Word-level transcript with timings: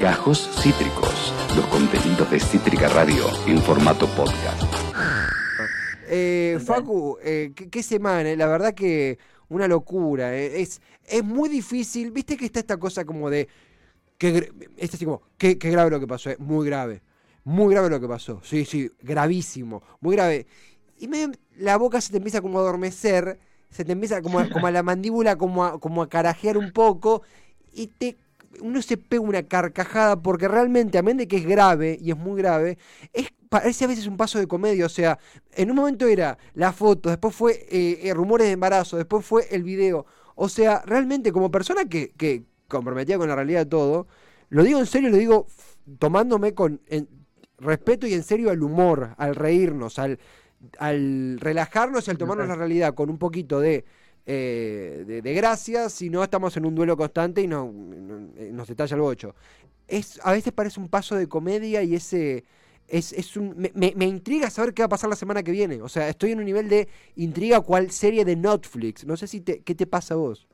Gajos 0.00 0.48
Cítricos, 0.62 1.32
los 1.56 1.66
contenidos 1.66 2.30
de 2.30 2.38
Cítrica 2.40 2.88
Radio 2.88 3.24
en 3.46 3.60
formato 3.62 4.06
podcast. 4.08 4.62
Eh, 6.08 6.58
Facu, 6.64 7.18
eh, 7.22 7.52
¿qué, 7.54 7.68
qué 7.68 7.82
semana? 7.82 8.30
eh, 8.30 8.36
La 8.36 8.46
verdad 8.46 8.74
que 8.74 9.18
una 9.48 9.66
locura. 9.68 10.34
eh, 10.36 10.60
Es, 10.60 10.80
es 11.04 11.24
muy 11.24 11.48
difícil. 11.48 12.10
Viste 12.12 12.36
que 12.36 12.46
está 12.46 12.60
esta 12.60 12.76
cosa 12.76 13.04
como 13.04 13.28
de. 13.30 13.48
Que, 14.18 14.52
es 14.76 14.94
así 14.94 15.04
como, 15.04 15.22
qué, 15.36 15.58
qué 15.58 15.70
grave 15.70 15.90
lo 15.90 16.00
que 16.00 16.06
pasó, 16.06 16.30
eh, 16.30 16.36
muy 16.38 16.66
grave. 16.66 17.02
Muy 17.44 17.72
grave 17.72 17.88
lo 17.90 18.00
que 18.00 18.08
pasó. 18.08 18.40
Sí, 18.42 18.64
sí, 18.64 18.90
gravísimo. 19.02 19.82
Muy 20.00 20.16
grave. 20.16 20.46
Y 20.98 21.08
me- 21.08 21.32
la 21.56 21.76
boca 21.76 22.00
se 22.00 22.10
te 22.10 22.18
empieza 22.18 22.40
como 22.40 22.58
a 22.58 22.62
adormecer. 22.62 23.38
Se 23.70 23.84
te 23.84 23.92
empieza 23.92 24.22
como 24.22 24.38
a, 24.38 24.48
como 24.48 24.66
a 24.66 24.70
la 24.70 24.82
mandíbula 24.82 25.36
como 25.36 25.64
a, 25.64 25.78
como 25.80 26.02
a 26.02 26.08
carajear 26.08 26.56
un 26.56 26.72
poco. 26.72 27.22
Y 27.72 27.88
te 27.88 28.16
uno 28.60 28.82
se 28.82 28.96
pega 28.96 29.22
una 29.22 29.42
carcajada 29.42 30.20
porque 30.22 30.48
realmente, 30.48 30.98
a 30.98 31.02
menos 31.02 31.18
de 31.18 31.28
que 31.28 31.36
es 31.36 31.46
grave 31.46 31.98
y 32.00 32.10
es 32.10 32.16
muy 32.16 32.40
grave, 32.40 32.78
es, 33.12 33.28
parece 33.48 33.84
a 33.84 33.88
veces 33.88 34.06
un 34.06 34.16
paso 34.16 34.38
de 34.38 34.46
comedia. 34.46 34.86
O 34.86 34.88
sea, 34.88 35.18
en 35.52 35.70
un 35.70 35.76
momento 35.76 36.06
era 36.06 36.38
la 36.54 36.72
foto, 36.72 37.08
después 37.10 37.34
fue 37.34 37.66
eh, 37.70 38.00
eh, 38.04 38.14
rumores 38.14 38.46
de 38.46 38.52
embarazo, 38.52 38.96
después 38.96 39.24
fue 39.24 39.46
el 39.50 39.62
video. 39.62 40.06
O 40.34 40.48
sea, 40.48 40.82
realmente 40.86 41.32
como 41.32 41.50
persona 41.50 41.84
que, 41.86 42.10
que 42.16 42.44
comprometida 42.68 43.18
con 43.18 43.28
la 43.28 43.34
realidad 43.36 43.60
de 43.60 43.66
todo, 43.66 44.06
lo 44.50 44.62
digo 44.64 44.78
en 44.78 44.86
serio, 44.86 45.10
lo 45.10 45.16
digo 45.16 45.46
tomándome 45.98 46.54
con 46.54 46.80
en- 46.86 47.08
respeto 47.58 48.06
y 48.06 48.14
en 48.14 48.22
serio 48.22 48.50
al 48.50 48.62
humor, 48.62 49.14
al 49.18 49.34
reírnos, 49.34 49.98
al, 49.98 50.18
al 50.78 51.38
relajarnos 51.40 52.06
y 52.06 52.10
al 52.10 52.18
tomarnos 52.18 52.48
la 52.48 52.54
realidad 52.56 52.94
con 52.94 53.10
un 53.10 53.18
poquito 53.18 53.60
de, 53.60 53.84
eh, 54.28 55.04
de, 55.06 55.22
de 55.22 55.34
gracia, 55.34 55.88
si 55.90 56.10
no 56.10 56.22
estamos 56.24 56.56
en 56.58 56.66
un 56.66 56.74
duelo 56.76 56.96
constante 56.96 57.42
y 57.42 57.48
no, 57.48 57.72
eh, 58.36 58.50
nos 58.52 58.70
estalla 58.70 58.94
el 58.96 59.02
bocho. 59.02 59.34
Es, 59.88 60.20
a 60.24 60.32
veces 60.32 60.52
parece 60.52 60.80
un 60.80 60.88
paso 60.88 61.16
de 61.16 61.28
comedia 61.28 61.82
y 61.82 61.94
ese... 61.96 62.44
Es, 62.88 63.12
es 63.12 63.36
un, 63.36 63.54
me, 63.56 63.72
me- 63.74 63.94
me 63.96 64.06
intriga 64.06 64.50
saber 64.50 64.74
qué 64.74 64.82
va 64.82 64.86
a 64.86 64.88
pasar 64.90 65.10
la 65.10 65.16
semana 65.16 65.42
que 65.42 65.52
viene. 65.52 65.82
O 65.82 65.88
sea, 65.90 66.08
estoy 66.08 66.32
en 66.32 66.38
un 66.40 66.46
nivel 66.46 66.68
de 66.70 66.88
intriga 67.16 67.60
cual 67.62 67.90
serie 67.90 68.24
de 68.24 68.36
Netflix. 68.36 69.04
No 69.06 69.16
sé 69.16 69.26
si 69.28 69.40
te, 69.42 69.62
qué 69.62 69.74
te 69.74 69.86
pasa 69.86 70.14
a 70.14 70.18
vos. 70.18 70.48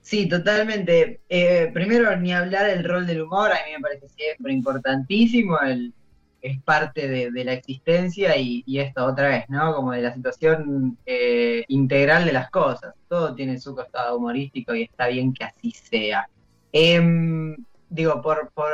Sí, 0.00 0.28
totalmente. 0.28 1.22
Eh, 1.28 1.70
primero, 1.74 2.16
ni 2.16 2.32
hablar 2.32 2.66
del 2.66 2.84
rol 2.84 3.06
del 3.06 3.22
humor, 3.22 3.50
a 3.52 3.56
mí 3.66 3.72
me 3.72 3.80
parece 3.80 4.08
siempre 4.08 4.52
importantísimo, 4.52 5.58
el, 5.60 5.94
es 6.40 6.60
parte 6.62 7.08
de, 7.08 7.30
de 7.30 7.44
la 7.44 7.52
existencia 7.54 8.36
y, 8.36 8.62
y 8.66 8.78
esto 8.78 9.04
otra 9.04 9.28
vez, 9.28 9.44
¿no? 9.48 9.74
Como 9.74 9.92
de 9.92 10.02
la 10.02 10.14
situación 10.14 10.96
eh, 11.06 11.64
integral 11.68 12.24
de 12.24 12.32
las 12.32 12.50
cosas. 12.50 12.94
Todo 13.08 13.34
tiene 13.34 13.58
su 13.58 13.74
costado 13.74 14.16
humorístico 14.18 14.74
y 14.74 14.82
está 14.82 15.08
bien 15.08 15.32
que 15.32 15.44
así 15.44 15.70
sea. 15.72 16.28
Em, 16.72 17.56
digo, 17.88 18.20
por, 18.22 18.50
por, 18.54 18.70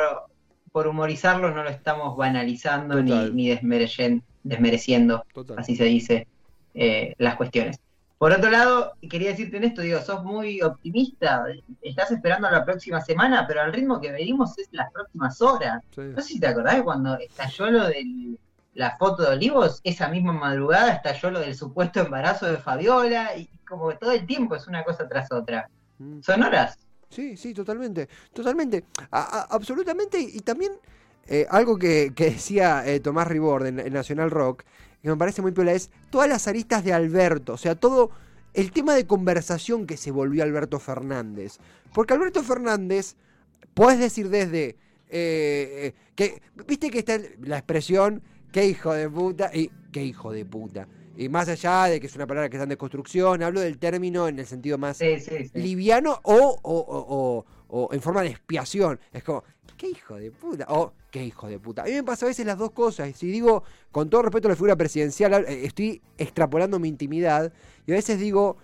por 0.72 0.86
humorizarlo 0.86 1.50
no 1.54 1.62
lo 1.62 1.70
estamos 1.70 2.16
banalizando 2.16 3.00
ni, 3.02 3.10
Total. 3.10 3.36
ni 3.36 3.48
desmereyen- 3.48 4.22
desmereciendo 4.42 5.24
Total. 5.32 5.58
así 5.58 5.76
se 5.76 5.84
dice, 5.84 6.26
eh, 6.74 7.14
las 7.18 7.36
cuestiones. 7.36 7.78
Por 8.22 8.30
otro 8.30 8.50
lado, 8.52 8.92
quería 9.10 9.30
decirte 9.30 9.56
en 9.56 9.64
esto, 9.64 9.82
digo, 9.82 10.00
sos 10.00 10.22
muy 10.22 10.62
optimista, 10.62 11.44
estás 11.80 12.12
esperando 12.12 12.48
la 12.48 12.64
próxima 12.64 13.00
semana, 13.00 13.48
pero 13.48 13.62
al 13.62 13.72
ritmo 13.72 14.00
que 14.00 14.12
venimos 14.12 14.56
es 14.58 14.68
las 14.70 14.92
próximas 14.92 15.42
horas. 15.42 15.82
Sí. 15.92 16.02
No 16.02 16.22
sé 16.22 16.28
si 16.34 16.38
te 16.38 16.46
acordás 16.46 16.76
de 16.76 16.84
cuando 16.84 17.18
estalló 17.18 17.68
lo 17.72 17.88
de 17.88 18.38
la 18.74 18.96
foto 18.96 19.24
de 19.24 19.30
Olivos, 19.30 19.80
esa 19.82 20.06
misma 20.06 20.32
madrugada 20.34 20.92
estalló 20.92 21.32
lo 21.32 21.40
del 21.40 21.56
supuesto 21.56 21.98
embarazo 21.98 22.46
de 22.46 22.58
Fabiola, 22.58 23.36
y 23.36 23.48
como 23.68 23.88
que 23.88 23.96
todo 23.96 24.12
el 24.12 24.24
tiempo 24.24 24.54
es 24.54 24.68
una 24.68 24.84
cosa 24.84 25.08
tras 25.08 25.32
otra. 25.32 25.68
Mm. 25.98 26.20
Son 26.20 26.44
horas. 26.44 26.78
Sí, 27.10 27.36
sí, 27.36 27.52
totalmente, 27.52 28.08
totalmente, 28.32 28.84
A- 29.10 29.48
absolutamente, 29.50 30.20
y 30.20 30.38
también 30.42 30.74
eh, 31.26 31.44
algo 31.50 31.76
que, 31.76 32.12
que 32.14 32.26
decía 32.26 32.86
eh, 32.86 33.00
Tomás 33.00 33.26
Ribord 33.26 33.66
en, 33.66 33.80
en 33.80 33.92
Nacional 33.92 34.30
Rock, 34.30 34.62
que 35.02 35.10
me 35.10 35.16
parece 35.16 35.42
muy 35.42 35.52
piola, 35.52 35.72
es 35.72 35.90
todas 36.10 36.28
las 36.28 36.46
aristas 36.46 36.84
de 36.84 36.92
Alberto, 36.92 37.54
o 37.54 37.56
sea, 37.56 37.74
todo 37.74 38.10
el 38.54 38.70
tema 38.70 38.94
de 38.94 39.06
conversación 39.06 39.86
que 39.86 39.96
se 39.96 40.10
volvió 40.10 40.42
Alberto 40.42 40.78
Fernández, 40.78 41.58
porque 41.92 42.14
Alberto 42.14 42.42
Fernández, 42.42 43.16
puedes 43.74 43.98
decir 43.98 44.28
desde, 44.28 44.68
eh, 44.68 44.76
eh, 45.10 45.94
que, 46.14 46.40
viste 46.66 46.90
que 46.90 47.00
está 47.00 47.18
la 47.40 47.58
expresión, 47.58 48.22
qué 48.52 48.66
hijo 48.66 48.92
de 48.92 49.08
puta, 49.10 49.50
y 49.52 49.70
qué 49.90 50.04
hijo 50.04 50.32
de 50.32 50.44
puta, 50.44 50.86
y 51.16 51.28
más 51.28 51.48
allá 51.48 51.84
de 51.84 52.00
que 52.00 52.06
es 52.06 52.14
una 52.16 52.26
palabra 52.26 52.48
que 52.48 52.56
está 52.56 52.62
en 52.64 52.70
desconstrucción, 52.70 53.42
hablo 53.42 53.60
del 53.60 53.78
término 53.78 54.28
en 54.28 54.38
el 54.38 54.46
sentido 54.46 54.78
más 54.78 54.96
Sí, 54.98 55.18
sí, 55.20 55.44
sí. 55.44 55.50
liviano 55.60 56.18
o, 56.22 56.58
o, 56.62 57.44
o- 57.68 57.92
en 57.92 58.00
forma 58.00 58.22
de 58.22 58.28
expiación. 58.28 58.98
Es 59.12 59.22
como, 59.24 59.44
qué 59.76 59.88
hijo 59.88 60.16
de 60.16 60.30
puta. 60.30 60.66
O, 60.68 60.92
qué 61.10 61.24
hijo 61.24 61.48
de 61.48 61.58
puta. 61.58 61.82
A 61.82 61.84
mí 61.86 61.92
me 61.92 62.02
pasa 62.04 62.26
a 62.26 62.28
veces 62.28 62.44
las 62.46 62.58
dos 62.58 62.70
cosas. 62.72 63.08
Y 63.08 63.12
si 63.14 63.26
digo, 63.30 63.64
con 63.90 64.10
todo 64.10 64.22
respeto 64.22 64.48
a 64.48 64.50
la 64.50 64.56
figura 64.56 64.76
presidencial, 64.76 65.32
eh, 65.48 65.64
estoy 65.64 66.00
extrapolando 66.18 66.78
mi 66.78 66.88
intimidad. 66.88 67.52
Y 67.86 67.92
a 67.92 67.94
veces 67.94 68.18
digo, 68.18 68.56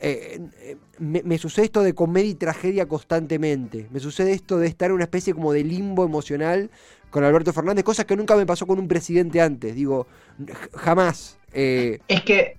eh, 0.00 0.40
eh, 0.60 0.76
me, 0.98 1.22
me 1.22 1.38
sucede 1.38 1.66
esto 1.66 1.82
de 1.82 1.94
comedia 1.94 2.30
y 2.30 2.34
tragedia 2.34 2.86
constantemente. 2.86 3.88
Me 3.92 4.00
sucede 4.00 4.32
esto 4.32 4.58
de 4.58 4.66
estar 4.66 4.90
en 4.90 4.94
una 4.96 5.04
especie 5.04 5.32
como 5.32 5.52
de 5.52 5.62
limbo 5.64 6.04
emocional 6.04 6.70
con 7.10 7.22
Alberto 7.24 7.52
Fernández, 7.52 7.84
cosas 7.84 8.04
que 8.04 8.16
nunca 8.16 8.36
me 8.36 8.44
pasó 8.46 8.66
con 8.66 8.78
un 8.80 8.88
presidente 8.88 9.40
antes. 9.40 9.74
Digo, 9.74 10.06
jamás. 10.74 11.38
Eh, 11.58 11.98
Es 12.06 12.22
que 12.22 12.58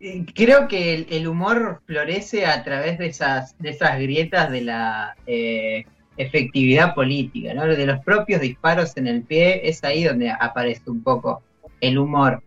eh, 0.00 0.26
creo 0.34 0.66
que 0.66 1.06
el, 1.08 1.28
humor 1.28 1.80
florece 1.86 2.44
a 2.44 2.64
través 2.64 2.98
de 2.98 3.06
esas, 3.06 3.56
de 3.58 3.70
esas 3.70 4.00
grietas 4.00 4.50
de 4.50 4.62
la 4.62 5.14
eh, 5.28 5.84
efectividad 6.16 6.92
política, 6.94 7.54
¿no? 7.54 7.66
De 7.66 7.86
los 7.86 8.00
propios 8.04 8.40
disparos 8.40 8.96
en 8.96 9.06
el 9.06 9.22
pie, 9.22 9.68
es 9.68 9.84
ahí 9.84 10.02
donde 10.02 10.28
aparece 10.28 10.90
un 10.90 11.04
poco 11.04 11.42
el 11.80 11.98
humor. 11.98 12.42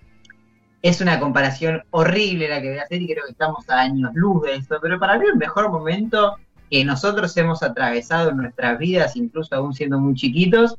Es 0.81 0.99
una 0.99 1.17
comparación 1.17 1.81
horrible 1.91 2.49
la 2.49 2.61
que 2.61 2.69
voy 2.69 2.79
a 2.79 2.83
hacer 2.83 3.01
y 3.01 3.07
creo 3.07 3.23
que 3.23 3.31
estamos 3.31 3.69
a 3.69 3.79
años 3.79 4.11
luz 4.15 4.43
de 4.43 4.55
eso, 4.55 4.79
pero 4.81 4.99
para 4.99 5.17
mí 5.17 5.25
el 5.31 5.37
mejor 5.37 5.71
momento 5.71 6.35
que 6.69 6.83
nosotros 6.83 7.37
hemos 7.37 7.63
atravesado 7.63 8.31
en 8.31 8.37
nuestras 8.37 8.77
vidas, 8.77 9.15
incluso 9.15 9.55
aún 9.55 9.73
siendo 9.73 9.97
muy 9.97 10.15
chiquitos, 10.15 10.77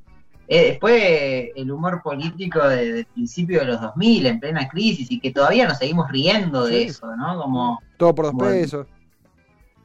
eh, 0.49 0.77
fue 0.81 1.53
el 1.57 1.71
humor 1.71 2.03
político 2.03 2.67
de, 2.69 2.93
de 2.93 3.05
principio 3.05 3.61
de 3.61 3.67
los 3.67 3.81
2000, 3.81 4.27
en 4.27 4.41
plena 4.41 4.69
crisis, 4.69 5.11
y 5.11 5.19
que 5.21 5.31
todavía 5.33 5.67
nos 5.67 5.79
seguimos 5.79 6.11
riendo 6.11 6.67
de 6.67 6.73
Sí. 6.81 6.83
eso, 6.89 7.17
¿no? 7.17 7.41
Como, 7.41 7.83
todo 7.97 8.15
por 8.15 8.27
dos 8.27 8.35
Bueno. 8.35 8.53
pesos. 8.53 8.87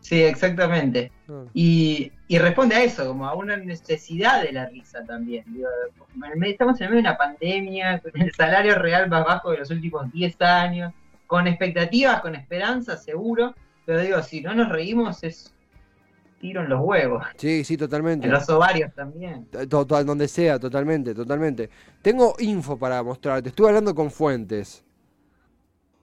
sí, 0.02 0.22
exactamente. 0.24 1.12
No. 1.28 1.46
Y, 1.54 2.12
y 2.28 2.38
responde 2.40 2.76
a 2.76 2.84
eso, 2.84 3.08
como 3.08 3.28
a 3.28 3.36
una 3.36 3.56
necesidad 3.58 4.42
de 4.44 4.52
la 4.52 4.66
risa 4.68 5.04
también. 5.06 5.44
Digo, 5.48 5.68
estamos 6.44 6.80
en 6.82 6.88
medio 6.90 6.96
de 7.04 7.08
una 7.10 7.18
pandemia, 7.18 8.00
con 8.00 8.20
el 8.22 8.32
salario 8.34 8.76
real 8.76 9.10
más 9.10 9.26
bajo 9.26 9.52
de 9.52 9.60
los 9.60 9.70
últimos 9.72 10.12
10 10.12 10.42
años, 10.42 10.94
con 11.28 11.48
expectativas, 11.48 12.22
con 12.22 12.34
esperanzas, 12.36 13.04
seguro, 13.04 13.54
pero 13.86 14.02
digo, 14.02 14.22
si 14.24 14.42
no 14.42 14.54
nos 14.56 14.70
reímos 14.70 15.24
es 15.24 15.54
tiro 16.40 16.62
en 16.64 16.70
los 16.70 16.80
huevos, 16.82 17.24
Sí, 17.38 17.64
sí, 17.64 17.78
totalmente. 17.78 18.26
en 18.28 18.34
los 18.34 18.50
ovarios 18.50 18.94
también. 18.96 19.46
To- 19.68 19.86
to- 19.86 20.04
donde 20.04 20.28
sea, 20.28 20.60
totalmente, 20.60 21.14
totalmente. 21.14 21.70
Tengo 22.02 22.36
info 22.40 22.78
para 22.78 23.04
mostrarte. 23.04 23.50
Estuve 23.50 23.68
hablando 23.68 23.94
con 23.94 24.10
fuentes. 24.10 24.84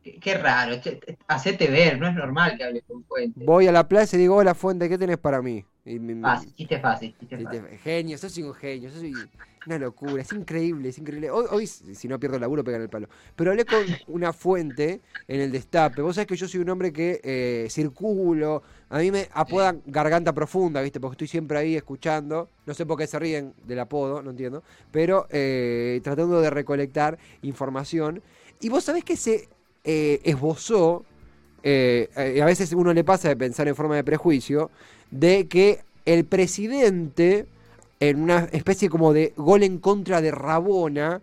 Qué, 0.02 0.19
qué 0.20 0.34
raro, 0.38 0.80
che, 0.80 1.00
hacete 1.26 1.69
ver, 1.69 1.98
no 1.98 2.06
es 2.06 2.14
normal 2.14 2.56
que 2.56 2.64
hables 2.64 2.84
con 2.86 3.02
fuentes. 3.04 3.44
Voy 3.44 3.66
a 3.66 3.72
la 3.72 3.88
plaza 3.88 4.16
y 4.16 4.20
digo, 4.20 4.36
hola 4.36 4.54
fuente, 4.54 4.88
¿qué 4.88 4.96
tenés 4.98 5.19
para 5.19 5.42
mí? 5.42 5.64
Y 5.86 5.98
me- 6.00 6.14
Fácil, 6.14 6.54
chiste 6.54 6.80
fácil, 6.80 7.14
chiste 7.19 7.38
fácil. 7.38 7.78
genio, 7.78 8.19
sos 8.19 8.36
un 8.38 8.54
genio, 8.54 8.91
sos 8.91 9.02
una 9.66 9.78
locura, 9.78 10.22
es 10.22 10.32
increíble, 10.32 10.88
es 10.91 10.98
increíble. 10.98 11.30
Hoy, 11.30 11.44
hoy, 11.50 11.66
si 11.66 12.06
no 12.08 12.19
pierdo 12.20 12.36
el 12.36 12.41
laburo, 12.41 12.62
pegan 12.62 12.82
el 12.82 12.88
palo. 12.88 13.08
Pero 13.34 13.50
hablé 13.50 13.66
con 13.66 13.84
una 14.06 14.32
fuente 14.32 15.00
en 15.26 15.41
el 15.41 15.50
destape. 15.52 16.02
Vos 16.02 16.14
sabés 16.16 16.28
que 16.28 16.36
yo 16.36 16.46
soy 16.48 16.60
un 16.60 16.70
hombre 16.70 16.92
que 16.92 17.20
eh, 17.22 17.66
circulo, 17.70 18.62
a 18.88 18.98
mí 18.98 19.10
me 19.10 19.28
apodan 19.32 19.82
garganta 19.86 20.32
profunda, 20.32 20.80
¿viste? 20.82 21.00
Porque 21.00 21.14
estoy 21.14 21.26
siempre 21.28 21.58
ahí 21.58 21.75
escuchando. 21.76 22.48
No 22.64 22.75
sé 22.75 22.86
por 22.86 22.96
qué 22.98 23.06
se 23.08 23.19
ríen 23.19 23.54
del 23.64 23.81
apodo, 23.81 24.22
no 24.22 24.31
entiendo. 24.31 24.62
Pero 24.93 25.26
eh, 25.31 26.00
tratando 26.05 26.40
de 26.40 26.50
recolectar 26.50 27.19
información. 27.43 28.22
Y 28.61 28.69
vos 28.69 28.84
sabés 28.84 29.05
que 29.05 29.16
se 29.16 29.49
eh, 29.84 30.20
esbozó, 30.25 31.05
eh, 31.64 32.40
a 32.40 32.44
veces 32.44 32.72
uno 32.72 32.93
le 32.94 33.02
pasa 33.02 33.28
de 33.28 33.37
pensar 33.37 33.66
en 33.66 33.75
forma 33.75 33.96
de 33.96 34.05
prejuicio, 34.05 34.70
de 35.11 35.47
que 35.49 35.81
el 36.05 36.25
presidente, 36.25 37.47
en 38.00 38.23
una 38.23 38.49
especie 38.53 38.88
como 38.88 39.12
de 39.12 39.32
gol 39.37 39.62
en 39.62 39.79
contra 39.79 40.20
de 40.20 40.31
Rabona, 40.31 41.20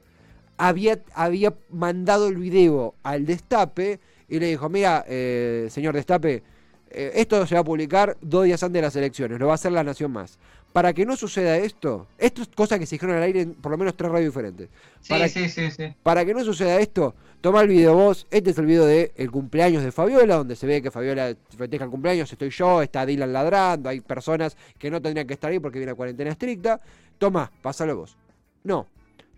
había, 0.58 1.00
había 1.14 1.54
mandado 1.70 2.28
el 2.28 2.38
video 2.38 2.96
al 3.04 3.26
destape 3.26 4.00
y 4.30 4.40
le 4.40 4.48
dijo, 4.48 4.70
mira, 4.70 5.04
eh, 5.08 5.68
señor 5.70 5.96
destape, 5.96 6.44
eh, 6.90 7.12
esto 7.16 7.46
se 7.48 7.56
va 7.56 7.62
a 7.62 7.66
publicar 7.66 8.18
dos 8.22 8.46
días 8.46 8.62
antes 8.64 8.80
de 8.80 8.82
las 8.82 8.96
elecciones, 8.96 9.40
lo 9.40 9.48
va 9.48 9.54
a 9.54 9.56
hacer 9.56 9.72
la 9.72 9.84
Nación 9.84 10.12
Más. 10.12 10.38
Para 10.74 10.92
que 10.92 11.06
no 11.06 11.16
suceda 11.16 11.56
esto, 11.58 12.08
esto 12.18 12.42
es 12.42 12.48
cosa 12.48 12.80
que 12.80 12.88
se 12.88 12.96
dijeron 12.96 13.16
al 13.16 13.24
aire 13.24 13.42
en 13.42 13.54
por 13.54 13.72
lo 13.72 13.78
menos 13.78 13.96
tres 13.96 14.12
radios 14.12 14.34
diferentes. 14.34 14.70
Sí, 15.02 15.10
para, 15.10 15.30
sí, 15.30 15.48
sí, 15.48 15.70
sí. 15.70 15.94
para 16.02 16.26
que 16.26 16.34
no 16.34 16.44
suceda 16.44 16.80
esto, 16.80 17.14
toma 17.42 17.62
el 17.62 17.68
video 17.68 17.94
vos. 17.94 18.26
Este 18.32 18.50
es 18.50 18.58
el 18.58 18.66
video 18.66 18.86
de 18.86 19.12
el 19.16 19.30
cumpleaños 19.30 19.84
de 19.84 19.92
Fabiola, 19.92 20.36
donde 20.36 20.56
se 20.56 20.66
ve 20.66 20.82
que 20.82 20.90
Fabiola 20.90 21.36
festeja 21.56 21.86
el 21.86 21.92
cumpleaños. 21.92 22.32
Estoy 22.32 22.50
yo, 22.50 22.82
está 22.82 23.06
Dylan 23.06 23.32
ladrando. 23.32 23.88
Hay 23.88 24.02
personas 24.02 24.58
que 24.80 24.90
no 24.90 25.00
tendrían 25.00 25.28
que 25.28 25.36
estar 25.36 25.52
ahí 25.52 25.60
porque 25.60 25.78
viene 25.78 25.92
a 25.92 25.96
cuarentena 25.96 26.32
estricta. 26.32 26.82
Toma, 27.20 27.52
pásalo 27.62 27.96
vos. 27.96 28.18
No. 28.64 28.88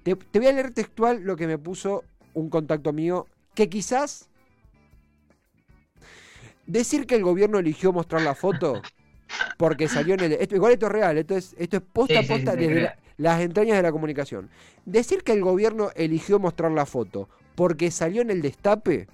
Te, 0.04 0.16
te 0.16 0.40
voy 0.40 0.48
a 0.48 0.54
leer 0.54 0.72
textual 0.72 1.22
lo 1.22 1.36
que 1.36 1.48
me 1.48 1.58
puso 1.58 2.06
un 2.34 2.50
contacto 2.50 2.94
mío 2.94 3.28
que 3.54 3.68
quizás. 3.68 4.30
Decir 6.66 7.06
que 7.06 7.16
el 7.16 7.24
gobierno 7.24 7.60
eligió 7.60 7.92
mostrar 7.92 8.22
la 8.22 8.36
foto 8.36 8.82
porque 9.58 9.88
salió 9.88 10.14
en 10.16 10.20
el. 10.22 10.32
Esto, 10.34 10.56
igual 10.56 10.74
esto 10.74 10.86
es 10.88 10.92
real, 10.92 11.18
esto 11.18 11.36
es, 11.36 11.56
esto 11.58 11.78
es 11.78 11.84
posta 11.94 12.20
a 12.20 12.22
Sí, 12.22 12.28
sí, 12.28 12.34
sí, 12.34 12.34
posta 12.46 12.56
desde 12.56 12.82
la- 12.82 12.96
las 13.18 13.42
entrañas 13.42 13.78
de 13.78 13.84
la 13.84 13.92
comunicación. 13.92 14.50
Decir 14.86 15.24
que 15.24 15.32
el 15.32 15.42
gobierno 15.42 15.90
eligió 15.96 16.38
mostrar 16.40 16.72
la 16.72 16.86
foto 16.86 17.30
porque 17.56 17.90
salió 17.92 18.22
en 18.22 18.30
el 18.32 18.42
destape 18.42 19.08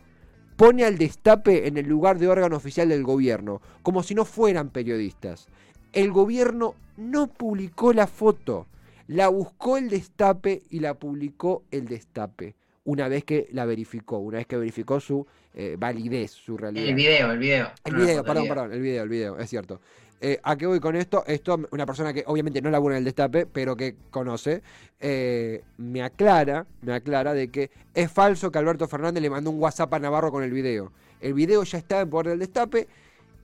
pone 0.56 0.84
al 0.86 0.98
destape 0.98 1.68
en 1.68 1.78
el 1.78 1.88
lugar 1.88 2.20
de 2.20 2.28
órgano 2.28 2.56
oficial 2.56 2.90
del 2.90 3.02
gobierno, 3.04 3.62
como 3.82 4.04
si 4.04 4.14
no 4.14 4.26
fueran 4.26 4.70
periodistas. 4.70 5.48
El 5.92 6.12
gobierno 6.12 6.76
no 6.98 7.28
publicó 7.28 7.94
la 7.94 8.06
foto, 8.06 8.68
la 9.08 9.28
buscó 9.30 9.78
el 9.78 9.90
destape 9.90 10.62
y 10.70 10.80
la 10.80 10.94
publicó 10.94 11.64
el 11.72 11.88
destape, 11.88 12.54
una 12.84 13.08
vez 13.08 13.24
que 13.24 13.48
la 13.54 13.66
verificó, 13.66 14.20
una 14.20 14.38
vez 14.38 14.46
que 14.46 14.58
verificó 14.58 15.00
su 15.00 15.26
eh, 15.56 15.78
validez, 15.80 16.32
su 16.32 16.58
realidad. 16.58 16.90
El 16.90 16.96
video, 16.96 17.32
el 17.32 17.40
video. 17.40 17.72
El 17.84 17.96
video, 17.96 18.24
perdón, 18.24 18.38
el 18.38 18.44
video. 18.44 18.56
perdón, 18.56 18.74
el 18.74 18.82
video, 18.82 19.04
el 19.04 19.10
video, 19.10 19.40
es 19.40 19.50
cierto. 19.50 19.82
Eh, 20.24 20.40
¿A 20.44 20.56
qué 20.56 20.68
voy 20.68 20.80
con 20.80 20.96
esto? 20.96 21.24
Esto, 21.26 21.60
una 21.72 21.88
persona 21.88 22.14
que 22.14 22.24
obviamente 22.28 22.62
no 22.62 22.70
labura 22.70 22.94
en 22.94 23.00
el 23.00 23.06
destape, 23.06 23.48
pero 23.48 23.76
que 23.76 23.96
conoce, 24.12 24.62
eh, 25.00 25.64
me 25.78 26.04
aclara, 26.04 26.68
me 26.84 26.94
aclara 26.94 27.34
de 27.34 27.48
que 27.48 27.72
es 27.96 28.12
falso 28.12 28.52
que 28.52 28.60
Alberto 28.60 28.88
Fernández 28.88 29.24
le 29.24 29.32
mandó 29.32 29.50
un 29.50 29.60
WhatsApp 29.60 29.92
a 29.96 30.00
Navarro 30.00 30.32
con 30.32 30.44
el 30.44 30.52
video. 30.52 30.92
El 31.22 31.34
video 31.34 31.64
ya 31.64 31.80
está 31.80 32.02
en 32.02 32.12
poder 32.12 32.30
del 32.30 32.40
destape 32.40 32.88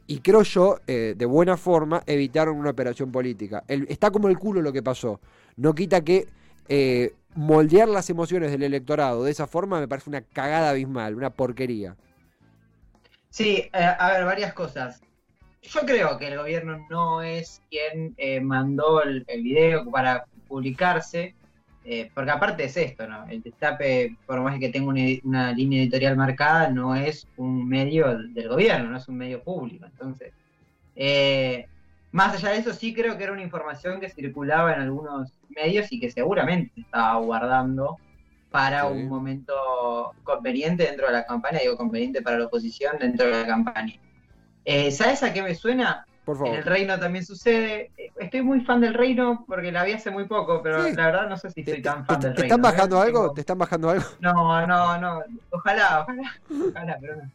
y 0.05 0.19
creo 0.19 0.43
yo, 0.43 0.77
eh, 0.85 1.15
de 1.17 1.25
buena 1.25 1.57
forma, 1.57 2.03
evitaron 2.05 2.55
una 2.57 2.69
operación 2.69 3.11
política. 3.11 3.63
Está 3.67 4.11
como 4.11 4.27
el 4.27 4.37
culo 4.37 4.61
lo 4.61 4.71
que 4.71 4.83
pasó. 4.83 5.19
No 5.55 5.73
quita 5.73 6.01
que 6.01 6.27
moldear 7.33 7.87
las 7.87 8.07
emociones 8.11 8.51
del 8.51 8.61
electorado 8.61 9.23
de 9.23 9.31
esa 9.31 9.47
forma 9.47 9.79
me 9.79 9.87
parece 9.87 10.11
una 10.11 10.21
cagada 10.21 10.69
abismal, 10.69 11.15
una 11.15 11.31
porquería. 11.31 11.95
Sí, 13.31 13.67
a 13.73 14.11
ver, 14.11 14.25
varias 14.25 14.53
cosas. 14.53 15.01
Yo 15.61 15.81
creo 15.81 16.17
que 16.17 16.27
el 16.27 16.37
gobierno 16.37 16.85
no 16.89 17.21
es 17.21 17.61
quien 17.69 18.13
eh, 18.17 18.39
mandó 18.39 19.01
el, 19.03 19.23
el 19.27 19.43
video 19.43 19.89
para 19.91 20.25
publicarse, 20.47 21.35
eh, 21.83 22.09
porque 22.13 22.31
aparte 22.31 22.63
es 22.65 22.77
esto, 22.77 23.07
¿no? 23.07 23.25
El 23.27 23.41
destape, 23.41 24.15
por 24.25 24.39
más 24.41 24.59
que 24.59 24.69
tenga 24.69 24.87
una, 24.89 25.01
una 25.23 25.51
línea 25.53 25.81
editorial 25.81 26.15
marcada, 26.15 26.69
no 26.69 26.95
es 26.95 27.27
un 27.37 27.67
medio 27.67 28.17
del 28.17 28.47
gobierno, 28.47 28.89
no 28.89 28.97
es 28.97 29.07
un 29.07 29.17
medio 29.17 29.41
público. 29.43 29.85
Entonces, 29.85 30.31
eh, 30.95 31.65
más 32.11 32.35
allá 32.35 32.49
de 32.51 32.59
eso, 32.59 32.73
sí 32.73 32.93
creo 32.93 33.17
que 33.17 33.23
era 33.23 33.33
una 33.33 33.43
información 33.43 33.99
que 33.99 34.09
circulaba 34.09 34.73
en 34.73 34.81
algunos 34.81 35.31
medios 35.49 35.91
y 35.91 35.99
que 35.99 36.09
seguramente 36.11 36.71
se 36.75 36.81
estaba 36.81 37.19
guardando 37.19 37.97
para 38.51 38.83
Sí. 38.83 38.93
un 38.93 39.07
momento 39.09 39.53
conveniente 40.23 40.83
dentro 40.83 41.07
de 41.07 41.13
la 41.13 41.25
campaña, 41.25 41.59
digo 41.59 41.75
conveniente 41.75 42.21
para 42.21 42.39
la 42.39 42.45
oposición 42.45 42.97
dentro 42.99 43.25
de 43.27 43.31
la 43.41 43.45
campaña. 43.45 43.95
Eh, 44.69 44.91
¿Sabes 44.91 45.23
a 45.23 45.31
qué 45.31 45.41
me 45.41 45.55
suena? 45.55 46.05
Por 46.25 46.35
En 46.35 46.39
favor. 46.41 46.55
el 46.57 46.63
Reino 46.65 46.99
también 46.99 47.25
sucede. 47.25 47.89
Estoy 48.19 48.41
muy 48.41 48.59
fan 48.59 48.81
del 48.81 48.93
Reino 48.95 49.45
porque 49.47 49.71
la 49.71 49.85
vi 49.85 49.93
hace 49.93 50.11
muy 50.11 50.25
poco, 50.25 50.61
pero 50.61 50.83
Sí. 50.85 50.93
la 50.93 51.05
verdad 51.05 51.29
no 51.29 51.37
sé 51.37 51.49
si 51.51 51.63
¿Te, 51.63 51.71
soy 51.71 51.81
te- 51.81 51.89
tan 51.89 52.05
fan 52.05 52.19
te- 52.19 52.27
del 52.27 52.35
te 52.35 52.41
Reino. 52.41 52.55
están 52.55 52.61
bajando 52.73 52.97
¿eh? 52.97 53.01
algo? 53.07 53.19
Tengo- 53.21 53.33
¿Te 53.33 53.39
están 53.41 53.57
bajando 53.57 53.89
algo? 53.91 54.05
No, 54.19 54.67
no, 54.67 54.97
no. 54.99 55.21
Ojalá, 55.51 56.01
ojalá, 56.01 56.35
ojalá, 56.69 56.97
pero 56.99 57.15
no. 57.15 57.31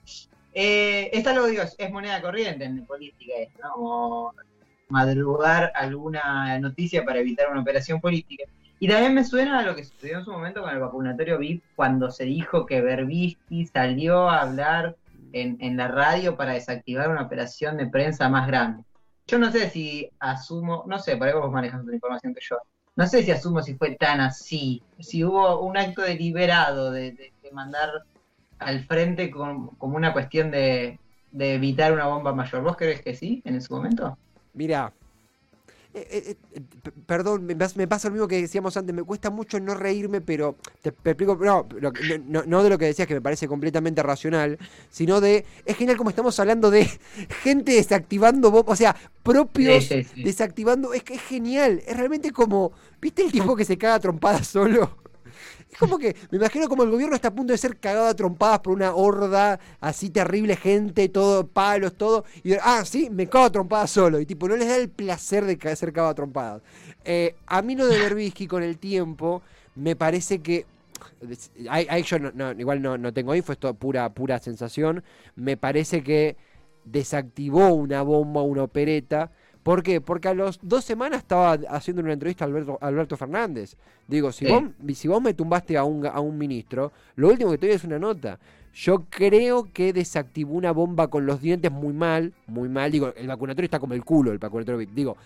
Eh, 0.54 1.08
esta 1.14 1.32
lo 1.32 1.46
digo, 1.46 1.62
es 1.78 1.90
moneda 1.90 2.20
corriente 2.20 2.66
en 2.66 2.84
política 2.84 3.32
esto, 3.38 3.62
¿no? 3.62 3.72
Como 3.72 4.34
madrugar 4.90 5.72
alguna 5.74 6.58
noticia 6.58 7.02
para 7.04 7.20
evitar 7.20 7.50
una 7.50 7.62
operación 7.62 7.98
política. 7.98 8.44
Y 8.78 8.88
también 8.88 9.14
me 9.14 9.24
suena 9.24 9.60
a 9.60 9.62
lo 9.62 9.74
que 9.74 9.84
sucedió 9.84 10.18
en 10.18 10.24
su 10.26 10.32
momento 10.32 10.60
con 10.60 10.70
el 10.70 10.80
vacunatorio 10.80 11.38
VIP, 11.38 11.62
cuando 11.76 12.10
se 12.10 12.24
dijo 12.24 12.66
que 12.66 12.82
Berbisky 12.82 13.64
salió 13.66 14.28
a 14.28 14.42
hablar 14.42 14.96
en, 15.32 15.56
en 15.60 15.76
la 15.76 15.88
radio 15.88 16.36
para 16.36 16.52
desactivar 16.52 17.10
una 17.10 17.22
operación 17.22 17.76
de 17.76 17.86
prensa 17.86 18.28
más 18.28 18.46
grande. 18.46 18.84
Yo 19.26 19.38
no 19.38 19.50
sé 19.50 19.70
si 19.70 20.10
asumo, 20.18 20.84
no 20.86 20.98
sé, 20.98 21.16
por 21.16 21.28
ahí 21.28 21.34
vos 21.34 21.50
manejas 21.50 21.82
otra 21.82 21.94
información 21.94 22.34
que 22.34 22.40
yo. 22.42 22.56
No 22.96 23.06
sé 23.06 23.22
si 23.22 23.30
asumo 23.30 23.62
si 23.62 23.74
fue 23.74 23.96
tan 23.96 24.20
así, 24.20 24.82
si 24.98 25.24
hubo 25.24 25.60
un 25.60 25.76
acto 25.76 26.02
deliberado 26.02 26.90
de, 26.90 27.32
mandar 27.52 27.90
al 28.58 28.84
frente 28.84 29.30
como 29.30 29.76
una 29.78 30.14
cuestión 30.14 30.50
de, 30.50 30.98
de 31.32 31.54
evitar 31.54 31.92
una 31.92 32.06
bomba 32.06 32.32
mayor. 32.32 32.62
¿Vos 32.62 32.76
crees 32.76 33.02
que 33.02 33.14
sí 33.14 33.42
en 33.44 33.56
ese 33.56 33.72
momento? 33.72 34.16
Mira, 34.54 34.92
eh, 35.94 36.08
eh, 36.10 36.36
eh, 36.54 36.60
perdón, 37.06 37.44
me, 37.44 37.56
pas- 37.56 37.76
me 37.76 37.86
pasa 37.86 38.08
lo 38.08 38.14
mismo 38.14 38.28
que 38.28 38.40
decíamos 38.40 38.76
antes, 38.76 38.94
me 38.94 39.02
cuesta 39.02 39.30
mucho 39.30 39.60
no 39.60 39.74
reírme, 39.74 40.20
pero 40.20 40.56
te, 40.80 40.88
explico, 40.90 41.36
no, 41.36 41.66
no, 42.26 42.42
no 42.46 42.62
de 42.62 42.70
lo 42.70 42.78
que 42.78 42.86
decías 42.86 43.06
que 43.08 43.14
me 43.14 43.20
parece 43.20 43.48
completamente 43.48 44.02
racional, 44.02 44.58
sino 44.90 45.20
de, 45.20 45.44
es 45.66 45.76
genial 45.76 45.96
como 45.96 46.10
estamos 46.10 46.38
hablando 46.40 46.70
de 46.70 46.88
gente 47.42 47.72
desactivando 47.72 48.52
o 48.66 48.76
sea, 48.76 48.96
propios 49.22 49.88
Sí, 49.88 50.04
sí, 50.04 50.10
sí. 50.14 50.22
desactivando, 50.24 50.94
es 50.94 51.02
que 51.04 51.14
es 51.14 51.22
genial, 51.22 51.82
es 51.86 51.96
realmente 51.96 52.30
como, 52.32 52.72
¿viste 53.00 53.22
el 53.22 53.32
tipo 53.32 53.54
que 53.56 53.64
se 53.64 53.78
caga 53.78 53.96
a 53.96 54.00
trompadas 54.00 54.46
solo? 54.48 55.01
Es 55.72 55.78
como 55.78 55.98
que, 55.98 56.14
me 56.30 56.36
imagino 56.36 56.68
como 56.68 56.82
el 56.82 56.90
gobierno 56.90 57.16
está 57.16 57.28
a 57.28 57.34
punto 57.34 57.54
de 57.54 57.58
ser 57.58 57.78
cagado 57.78 58.06
a 58.06 58.14
trompadas 58.14 58.60
por 58.60 58.74
una 58.74 58.94
horda 58.94 59.58
así 59.80 60.10
terrible, 60.10 60.54
gente, 60.54 61.08
todo, 61.08 61.46
palos, 61.46 61.94
todo. 61.94 62.26
Y 62.44 62.52
ah, 62.60 62.84
sí, 62.84 63.08
me 63.10 63.26
cago 63.26 63.46
a 63.46 63.50
trompadas 63.50 63.90
solo. 63.90 64.20
Y 64.20 64.26
tipo, 64.26 64.46
no 64.46 64.56
les 64.56 64.68
da 64.68 64.76
el 64.76 64.90
placer 64.90 65.46
de 65.46 65.76
ser 65.76 65.94
cagado 65.94 66.10
a 66.10 66.14
trompadas. 66.14 66.62
Eh, 67.04 67.34
a 67.46 67.62
mí 67.62 67.74
lo 67.74 67.86
de 67.86 67.98
Berbisky 67.98 68.46
con 68.46 68.62
el 68.62 68.76
tiempo, 68.76 69.42
me 69.74 69.96
parece 69.96 70.40
que. 70.40 70.66
Ahí, 71.70 72.02
yo 72.02 72.18
no, 72.18 72.30
no, 72.34 72.52
igual 72.52 72.82
no, 72.82 72.98
no 72.98 73.12
tengo 73.14 73.34
info, 73.34 73.52
es 73.52 73.58
pura, 73.78 74.10
pura 74.10 74.38
sensación. 74.40 75.02
Me 75.36 75.56
parece 75.56 76.02
que 76.02 76.36
desactivó 76.84 77.68
una 77.68 78.02
bomba, 78.02 78.42
una 78.42 78.64
opereta. 78.64 79.30
¿Por 79.62 79.82
qué? 79.82 80.00
Porque 80.00 80.28
a 80.28 80.34
los 80.34 80.58
dos 80.62 80.84
semanas 80.84 81.20
estaba 81.20 81.52
haciendo 81.68 82.02
una 82.02 82.12
entrevista 82.12 82.44
a 82.44 82.48
Alberto, 82.48 82.78
Alberto 82.80 83.16
Fernández. 83.16 83.76
Digo, 84.08 84.32
si, 84.32 84.46
Sí. 84.46 84.50
vos, 84.52 84.64
si 84.96 85.08
vos 85.08 85.22
me 85.22 85.34
tumbaste 85.34 85.76
a 85.76 85.84
un, 85.84 86.04
a 86.06 86.18
un 86.20 86.36
ministro, 86.36 86.90
lo 87.16 87.28
último 87.28 87.50
que 87.52 87.58
te 87.58 87.66
doy 87.68 87.76
es 87.76 87.84
una 87.84 87.98
nota. 87.98 88.38
Yo 88.74 89.04
creo 89.10 89.68
que 89.72 89.92
desactivó 89.92 90.54
una 90.54 90.72
bomba 90.72 91.08
con 91.08 91.26
los 91.26 91.40
dientes 91.40 91.70
muy 91.70 91.92
mal, 91.92 92.32
muy 92.46 92.68
mal. 92.68 92.90
Digo, 92.90 93.12
el 93.16 93.28
vacunatorio 93.28 93.66
está 93.66 93.78
como 93.78 93.94
el 93.94 94.04
culo, 94.04 94.32
el 94.32 94.38
vacunatorio. 94.38 94.88
Digo, 94.94 95.16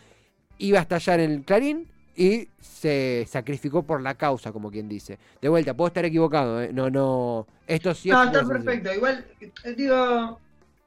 iba 0.58 0.80
a 0.80 0.82
estallar 0.82 1.20
en 1.20 1.30
el 1.30 1.42
Clarín 1.44 1.86
y 2.16 2.48
se 2.60 3.24
sacrificó 3.28 3.84
por 3.84 4.00
la 4.02 4.14
causa, 4.14 4.50
como 4.52 4.70
quien 4.70 4.88
dice. 4.88 5.19
De 5.40 5.48
vuelta, 5.48 5.74
puedo 5.74 5.88
estar 5.88 6.05
equivocado, 6.05 6.60
¿eh? 6.60 6.70
No, 6.72 6.90
no. 6.90 7.46
Esto 7.66 7.94
sí 7.94 8.08
No, 8.10 8.22
es 8.24 8.32
está 8.32 8.46
perfecto. 8.46 8.93
Igual, 8.93 9.24
eh, 9.40 9.74
digo, 9.76 10.40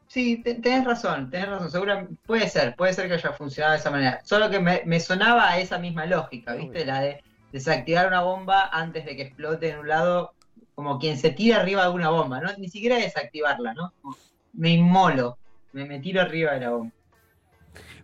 sí, 0.09 0.43
te- 0.43 0.55
tenés 0.55 0.85
razón, 0.85 1.31
tenés 1.31 1.49
razón. 1.49 1.71
Seguro, 1.71 2.09
puede 2.25 2.49
ser, 2.49 2.75
puede 2.75 2.93
ser 2.93 3.07
que 3.07 3.15
haya 3.15 3.33
funcionado 3.33 3.73
de 3.73 3.79
esa 3.79 3.91
manera. 3.91 4.21
Solo 4.25 4.49
que 4.51 4.59
me, 4.59 4.83
me 4.85 4.99
sonaba 4.99 5.49
a 5.49 5.59
esa 5.59 5.79
misma 5.79 6.05
lógica, 6.07 6.55
¿viste? 6.55 6.85
La 6.85 7.01
de 7.01 7.21
desactivar 7.51 8.07
una 8.07 8.21
bomba 8.23 8.69
antes 8.71 9.05
de 9.05 9.15
que 9.15 9.23
explote 9.23 9.69
en 9.71 9.79
un 9.79 9.87
lado, 9.89 10.35
como 10.75 10.99
quien 10.99 11.17
se 11.17 11.31
tira 11.31 11.61
arriba 11.61 11.85
de 11.85 11.91
una 11.91 12.09
bomba, 12.11 12.41
¿no? 12.41 12.49
Ni 12.57 12.69
siquiera 12.69 12.97
desactivarla, 12.97 13.73
¿no? 13.75 13.93
Me 14.53 14.71
inmolo, 14.71 15.39
me, 15.73 15.85
me 15.85 16.01
tiro 16.01 16.21
arriba 16.21 16.53
de 16.55 16.61
la 16.61 16.71
bomba. 16.71 16.93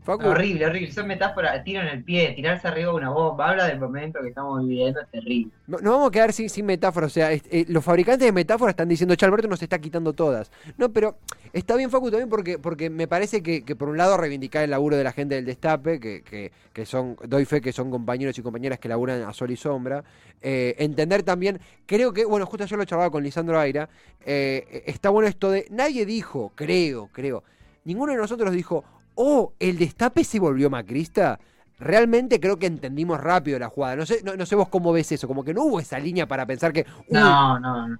Facu, 0.03 0.27
Horrible, 0.27 0.67
horrible. 0.67 0.91
Son 0.91 1.07
metáforas, 1.07 1.63
tiro 1.63 1.81
en 1.81 1.88
el 1.88 2.03
pie, 2.03 2.34
tirarse 2.36 2.67
arriba 2.67 2.91
de 2.91 2.95
una 2.98 3.10
bomba, 3.10 3.50
habla 3.50 3.65
del 3.65 3.79
momento 3.79 4.19
que 4.22 4.27
estamos 4.29 4.62
viviendo, 4.63 5.01
es 5.01 5.07
terrible. 5.10 5.51
No, 5.65 5.79
no 5.79 5.91
vamos 5.93 6.10
a 6.10 6.12
quedar 6.12 6.31
sin, 6.31 6.48
sin 6.48 6.63
metáforas. 6.67 7.12
O 7.12 7.13
sea, 7.13 7.31
es- 7.31 7.41
eh, 7.50 7.65
los 7.69 7.84
fabricantes 7.84 8.24
de 8.27 8.31
metáforas 8.31 8.74
están 8.74 8.88
diciendo, 8.88 9.15
che, 9.15 9.25
Alberto 9.25 9.48
nos 9.48 9.63
está 9.63 9.79
quitando 9.79 10.13
todas. 10.13 10.51
No, 10.77 10.89
pero 10.93 11.17
está 11.53 11.75
bien, 11.75 11.89
Facu, 11.89 12.12
también 12.12 12.29
porque, 12.29 12.60
porque 12.60 12.91
me 12.91 13.07
parece 13.07 13.41
que, 13.41 13.65
que 13.65 13.75
por 13.75 13.89
un 13.89 13.98
lado 13.98 14.15
reivindicar 14.15 14.63
el 14.63 14.69
laburo 14.69 14.95
de 14.95 15.03
la 15.03 15.12
gente 15.12 15.34
del 15.34 15.45
Destape, 15.45 16.00
que, 16.00 16.22
que, 16.22 16.51
que 16.72 16.86
son, 16.86 17.17
doy 17.27 17.45
fe 17.45 17.60
que 17.60 17.74
son 17.74 17.89
compañeros 17.89 18.38
y 18.38 18.43
compañeras 18.43 18.77
que 18.77 18.88
laburan 18.88 19.24
a 19.24 19.34
sol 19.34 19.50
y 19.50 19.57
sombra. 19.57 20.03
Eh, 20.43 20.75
entender 20.77 21.24
también, 21.24 21.60
creo 21.88 22.13
que, 22.13 22.25
bueno, 22.25 22.45
justo 22.45 22.63
yo 22.65 22.77
lo 22.77 22.86
charlaba 22.86 23.10
con 23.10 23.24
Lisandro 23.24 23.60
Aira, 23.60 23.89
eh, 24.24 24.84
está 24.86 25.10
bueno 25.10 25.27
esto 25.27 25.50
de, 25.50 25.65
nadie 25.72 26.05
dijo, 26.05 26.51
creo, 26.53 27.10
creo, 27.12 27.43
ninguno 27.86 28.12
de 28.12 28.19
nosotros 28.19 28.51
dijo, 28.51 28.84
oh, 29.15 29.53
el 29.60 29.77
Destape 29.77 30.24
se 30.24 30.39
volvió 30.39 30.69
macrista. 30.69 31.39
Realmente 31.79 32.39
creo 32.39 32.57
que 32.57 32.67
entendimos 32.67 33.19
rápido 33.19 33.60
la 33.60 33.69
jugada. 33.69 33.95
No 33.95 34.05
sé, 34.05 34.22
no, 34.24 34.36
no 34.36 34.45
sé 34.45 34.55
vos 34.55 34.69
cómo 34.69 34.93
ves 34.93 35.12
eso, 35.12 35.27
como 35.27 35.43
que 35.43 35.53
no 35.53 35.63
hubo 35.63 35.79
esa 35.79 36.00
línea 36.00 36.27
para 36.27 36.45
pensar 36.45 36.72
que. 36.72 36.86
No, 37.10 37.60
no, 37.60 37.88
no. 37.88 38.00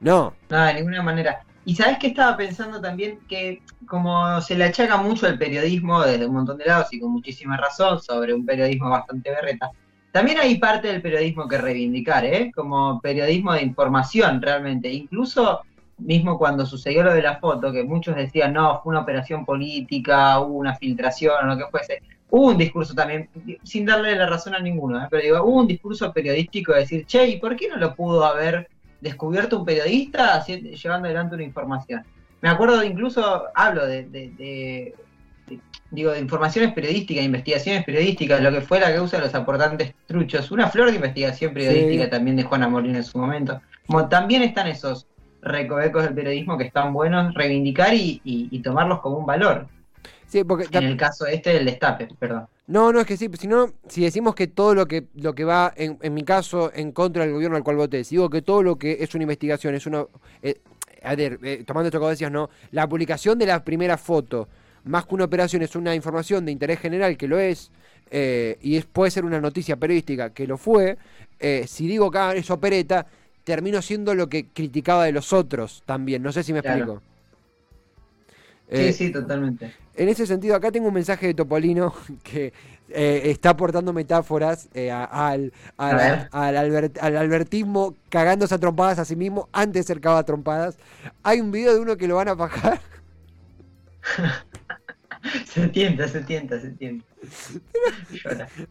no. 0.00 0.34
No, 0.48 0.64
de 0.64 0.74
ninguna 0.74 1.02
manera. 1.02 1.40
Y 1.66 1.74
sabes 1.74 1.98
que 1.98 2.08
estaba 2.08 2.36
pensando 2.36 2.80
también 2.80 3.20
que 3.26 3.62
como 3.86 4.40
se 4.40 4.54
le 4.54 4.64
achaca 4.64 4.96
mucho 4.98 5.26
el 5.26 5.38
periodismo 5.38 6.02
desde 6.02 6.26
un 6.26 6.34
montón 6.34 6.58
de 6.58 6.66
lados 6.66 6.92
y 6.92 7.00
con 7.00 7.12
muchísima 7.12 7.56
razón 7.56 8.00
sobre 8.02 8.34
un 8.34 8.44
periodismo 8.44 8.90
bastante 8.90 9.30
berreta, 9.30 9.70
también 10.12 10.38
hay 10.38 10.58
parte 10.58 10.88
del 10.88 11.02
periodismo 11.02 11.48
que 11.48 11.58
reivindicar, 11.58 12.24
¿eh? 12.24 12.52
como 12.54 13.00
periodismo 13.00 13.52
de 13.52 13.62
información 13.62 14.40
realmente. 14.40 14.88
Incluso 14.88 15.62
mismo 15.98 16.38
cuando 16.38 16.66
sucedió 16.66 17.02
lo 17.02 17.14
de 17.14 17.22
la 17.22 17.38
foto, 17.38 17.72
que 17.72 17.84
muchos 17.84 18.16
decían, 18.16 18.52
no, 18.52 18.80
fue 18.82 18.90
una 18.90 19.02
operación 19.02 19.44
política, 19.44 20.40
hubo 20.40 20.58
una 20.58 20.74
filtración 20.76 21.34
o 21.44 21.54
lo 21.54 21.56
que 21.56 21.70
fuese, 21.70 22.02
hubo 22.30 22.48
un 22.48 22.58
discurso 22.58 22.94
también, 22.94 23.28
sin 23.62 23.86
darle 23.86 24.16
la 24.16 24.26
razón 24.26 24.54
a 24.54 24.58
ninguno, 24.58 25.02
¿eh? 25.02 25.06
pero 25.10 25.22
digo, 25.22 25.42
hubo 25.44 25.60
un 25.60 25.68
discurso 25.68 26.12
periodístico 26.12 26.72
de 26.72 26.80
decir, 26.80 27.06
che, 27.06 27.26
¿y 27.28 27.38
por 27.38 27.56
qué 27.56 27.68
no 27.68 27.76
lo 27.76 27.94
pudo 27.94 28.24
haber 28.24 28.68
descubierto 29.00 29.58
un 29.58 29.64
periodista 29.64 30.44
llevando 30.44 31.06
adelante 31.06 31.34
una 31.34 31.44
información? 31.44 32.04
Me 32.40 32.48
acuerdo 32.48 32.82
incluso, 32.82 33.44
hablo 33.54 33.86
de, 33.86 34.92
digo, 35.90 36.10
de 36.10 36.18
informaciones 36.18 36.74
periodísticas, 36.74 37.24
investigaciones 37.24 37.84
periodísticas, 37.84 38.40
lo 38.42 38.50
que 38.50 38.60
fue 38.60 38.80
la 38.80 38.92
causa 38.92 39.16
de 39.16 39.24
los 39.24 39.34
aportantes 39.34 39.94
truchos, 40.06 40.50
una 40.50 40.68
flor 40.68 40.90
de 40.90 40.96
investigación 40.96 41.54
periodística 41.54 42.10
también 42.10 42.36
de 42.36 42.42
Juana 42.42 42.68
Molina 42.68 42.98
en 42.98 43.04
su 43.04 43.16
momento. 43.16 43.60
Como 43.86 44.08
también 44.08 44.42
están 44.42 44.66
esos 44.66 45.06
recovecos 45.44 46.04
del 46.04 46.14
periodismo 46.14 46.58
que 46.58 46.64
están 46.64 46.92
buenos 46.92 47.34
reivindicar 47.34 47.94
y, 47.94 48.60
tomarlos 48.64 49.00
como 49.00 49.18
un 49.18 49.26
valor. 49.26 49.66
Sí, 50.26 50.42
porque 50.42 50.66
en 50.70 50.84
el 50.84 50.96
caso 50.96 51.26
este 51.26 51.50
del 51.50 51.66
destape, 51.66 52.08
perdón. 52.18 52.46
No, 52.66 52.92
no, 52.92 53.00
es 53.00 53.06
que 53.06 53.18
sí, 53.18 53.28
si 53.38 53.46
no, 53.46 53.72
si 53.88 54.02
decimos 54.02 54.34
que 54.34 54.46
todo 54.46 54.74
lo 54.74 54.86
que, 54.86 55.04
lo 55.16 55.34
que 55.34 55.44
va, 55.44 55.72
en, 55.76 55.98
en 56.00 56.14
mi 56.14 56.22
caso, 56.22 56.72
en 56.74 56.92
contra 56.92 57.24
del 57.24 57.34
gobierno 57.34 57.56
al 57.58 57.62
cual 57.62 57.76
voté, 57.76 58.04
si 58.04 58.16
digo 58.16 58.30
que 58.30 58.40
todo 58.40 58.62
lo 58.62 58.76
que 58.76 58.98
es 59.00 59.14
una 59.14 59.22
investigación, 59.24 59.74
es 59.74 59.86
una... 59.86 60.06
Eh, 60.42 60.60
a 61.02 61.14
ver, 61.14 61.38
eh, 61.42 61.62
tomando 61.66 61.88
esto 61.88 62.00
que 62.00 62.06
decías, 62.06 62.32
¿no? 62.32 62.48
La 62.70 62.88
publicación 62.88 63.38
de 63.38 63.44
la 63.44 63.62
primera 63.62 63.98
foto, 63.98 64.48
más 64.84 65.04
que 65.04 65.14
una 65.14 65.24
operación, 65.24 65.60
es 65.60 65.76
una 65.76 65.94
información 65.94 66.46
de 66.46 66.52
interés 66.52 66.80
general, 66.80 67.18
que 67.18 67.28
lo 67.28 67.38
es, 67.38 67.70
eh, 68.10 68.56
y 68.62 68.80
puede 68.80 69.10
ser 69.10 69.26
una 69.26 69.42
noticia 69.42 69.76
periodística, 69.76 70.30
que 70.30 70.46
lo 70.46 70.56
fue, 70.56 70.96
si 71.66 71.86
digo 71.86 72.10
que 72.10 72.38
es 72.38 72.50
opereta, 72.50 73.06
termino 73.44 73.82
siendo 73.82 74.14
lo 74.14 74.28
que 74.28 74.46
criticaba 74.48 75.04
de 75.04 75.12
los 75.12 75.32
otros 75.32 75.82
también. 75.86 76.22
No 76.22 76.32
sé 76.32 76.42
si 76.42 76.52
me 76.52 76.60
explico. 76.60 77.02
Sí, 78.70 78.80
eh, 78.80 78.92
sí, 78.92 79.12
totalmente. 79.12 79.74
En 79.94 80.08
ese 80.08 80.26
sentido, 80.26 80.56
acá 80.56 80.72
tengo 80.72 80.88
un 80.88 80.94
mensaje 80.94 81.26
de 81.28 81.34
Topolino 81.34 81.94
que 82.22 82.52
eh, 82.88 83.22
está 83.24 83.50
aportando 83.50 83.92
metáforas 83.92 84.68
eh, 84.74 84.90
al, 84.90 85.52
al, 85.76 86.28
al, 86.30 87.16
albertismo 87.16 87.94
cagándose 88.08 88.54
a 88.54 88.58
trompadas 88.58 88.98
a 88.98 89.04
sí 89.04 89.16
mismo 89.16 89.48
antes 89.52 89.84
de 89.84 89.94
ser 89.94 90.00
cagado 90.00 90.18
a 90.18 90.24
trompadas. 90.24 90.78
Hay 91.22 91.40
un 91.40 91.50
video 91.52 91.74
de 91.74 91.80
uno 91.80 91.96
que 91.96 92.08
lo 92.08 92.16
van 92.16 92.28
a 92.28 92.34
bajar. 92.34 92.80
se 95.46 95.68
tienta, 95.68 96.08
se 96.08 96.20
tienta, 96.22 96.60
se 96.60 96.70
tienta. 96.70 97.04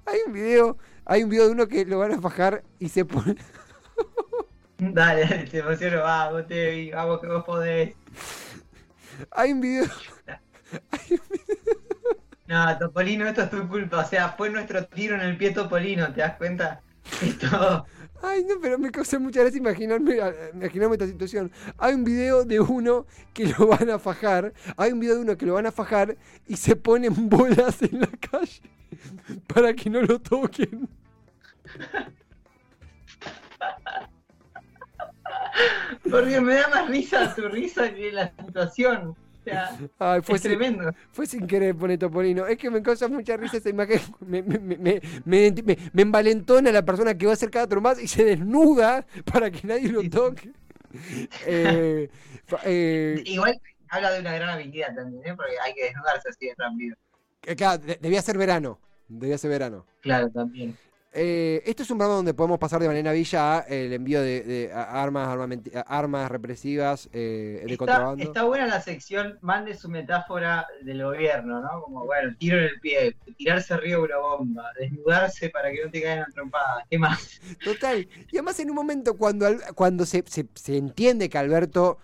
hay 0.06 0.20
un 0.26 0.34
video, 0.34 0.78
hay 1.06 1.24
un 1.24 1.30
video 1.30 1.46
de 1.46 1.52
uno 1.52 1.68
que 1.68 1.86
lo 1.86 2.00
van 2.00 2.14
a 2.14 2.18
bajar 2.18 2.64
y 2.80 2.90
se 2.90 3.06
pone. 3.06 3.36
Dale, 4.92 5.26
te 5.52 5.60
emociono, 5.60 6.02
vamos, 6.02 6.48
te 6.48 6.92
vamos 6.94 7.22
que 7.22 7.28
vos 7.28 7.44
podés. 7.44 7.96
Hay 9.32 9.54
un 9.54 9.62
video. 9.62 9.86
Hay 10.92 11.12
un 11.12 11.22
video. 11.30 11.54
No, 12.48 12.78
Topolino, 12.78 13.28
esto 13.28 13.44
es 13.44 13.50
tu 13.50 13.68
culpa. 13.68 14.00
O 14.00 14.06
sea, 14.06 14.30
fue 14.30 14.50
nuestro 14.50 14.86
tiro 14.86 15.16
en 15.16 15.22
el 15.22 15.38
pie 15.38 15.52
Topolino, 15.52 16.12
¿te 16.12 16.22
das 16.22 16.36
cuenta? 16.36 16.82
Esto. 17.22 17.86
Ay, 18.22 18.44
no, 18.44 18.56
pero 18.62 18.78
me 18.80 18.90
causa 18.92 19.20
mucha 19.20 19.42
gracia 19.42 19.58
imaginarme, 19.58 20.18
imaginarme 20.54 20.96
esta 20.96 21.08
situación. 21.08 21.52
Hay 21.78 21.94
un 21.94 22.04
video 22.04 22.46
de 22.46 22.60
uno 22.60 23.06
que 23.34 23.48
lo 23.48 23.68
van 23.68 23.90
a 23.90 24.00
fajar. 24.00 24.54
Hay 24.78 24.92
un 24.92 25.00
video 25.00 25.16
de 25.16 25.22
uno 25.22 25.38
que 25.38 25.46
lo 25.46 25.54
van 25.54 25.66
a 25.66 25.72
fajar 25.72 26.18
y 26.48 26.58
se 26.58 26.76
ponen 26.76 27.30
bolas 27.30 27.82
en 27.82 28.02
la 28.02 28.08
calle 28.08 28.62
para 29.48 29.74
que 29.74 29.90
no 29.90 30.02
lo 30.02 30.20
toquen. 30.20 30.90
Porque 36.14 36.40
me 36.40 36.54
da 36.54 36.68
más 36.68 36.88
risa 36.90 37.34
tu 37.34 37.50
risa 37.50 37.92
que 37.92 38.12
la 38.12 38.32
situación. 38.38 39.08
O 39.10 39.44
sea, 39.44 40.22
fue 40.22 40.36
es 40.36 40.44
tremendo. 40.44 40.92
Fue 41.12 41.26
sin 41.26 41.48
querer 41.48 41.76
poner 41.76 41.98
Topolino. 41.98 42.46
Es 42.46 42.60
que 42.60 42.70
me 42.70 42.84
causa 42.84 43.08
mucha 43.08 43.36
risa 43.36 43.58
esa 43.58 43.70
imagen. 43.70 44.00
Me, 44.20 44.44
me, 44.44 44.60
me, 44.60 45.02
me, 45.26 45.78
envalentona 45.98 46.72
la 46.72 46.86
persona 46.86 47.18
que 47.18 47.26
va 47.26 47.32
a 47.32 47.34
hacer 47.34 47.50
cada 47.50 47.80
más 47.80 48.00
y 48.00 48.08
se 48.08 48.24
desnuda 48.24 49.08
para 49.34 49.50
que 49.50 49.66
nadie 49.66 49.90
lo 49.90 50.08
toque. 50.08 50.52
Eh, 51.48 52.08
eh, 52.64 53.24
Igual 53.26 53.60
habla 53.90 54.12
de 54.12 54.20
una 54.20 54.36
gran 54.36 54.50
habilidad 54.50 54.94
también, 54.94 55.26
¿eh? 55.26 55.34
porque 55.36 55.54
hay 55.66 55.74
que 55.74 55.86
desnudarse 55.86 56.30
así 56.30 56.46
de 56.46 56.54
rápido. 56.56 56.96
Claro, 57.58 57.84
debía 58.00 58.22
ser 58.22 58.38
verano. 58.38 58.80
Debía 59.08 59.40
ser 59.40 59.50
verano. 59.50 59.88
Claro, 60.02 60.30
también. 60.30 60.78
Eh, 61.16 61.62
esto 61.68 61.84
es 61.84 61.92
un 61.92 62.00
programa 62.00 62.16
donde 62.18 62.34
podemos 62.34 62.58
pasar 62.58 62.82
de 62.82 62.88
manera 62.88 63.12
villa 63.12 63.58
a 63.58 63.60
el 63.62 63.94
envío 63.94 64.20
de, 64.20 64.72
armas, 64.74 65.38
armas 65.86 66.32
represivas 66.32 67.08
eh, 67.14 67.62
de 67.66 67.74
está, 67.74 67.78
contrabando. 67.78 68.24
Está 68.24 68.44
buena 68.44 68.66
la 68.66 68.82
sección, 68.82 69.38
mande 69.42 69.76
su 69.76 69.90
metáfora 69.90 70.66
del 70.82 71.04
gobierno, 71.04 71.62
¿no? 71.62 71.84
Como, 71.84 72.06
bueno, 72.06 72.36
tiro 72.40 72.58
en 72.58 72.64
el 72.64 72.80
pie, 72.80 73.16
tirarse 73.38 73.76
arriba 73.76 74.00
de 74.00 74.04
una 74.06 74.18
bomba, 74.18 74.72
desnudarse 74.80 75.52
para 75.52 75.72
que 75.72 75.86
no 75.86 75.92
te 75.92 76.02
caigan 76.02 76.32
trompadas, 76.34 76.86
¿qué 76.90 76.98
más? 76.98 77.40
Total. 77.64 78.08
Y 78.32 78.38
además 78.38 78.60
en 78.60 78.72
un 78.72 78.76
momento 78.76 79.16
cuando, 79.16 79.46
cuando 79.76 80.08
se, 80.08 80.24
se, 80.28 80.78
entiende 80.78 81.30
que 81.30 81.38
Alberto 81.38 82.00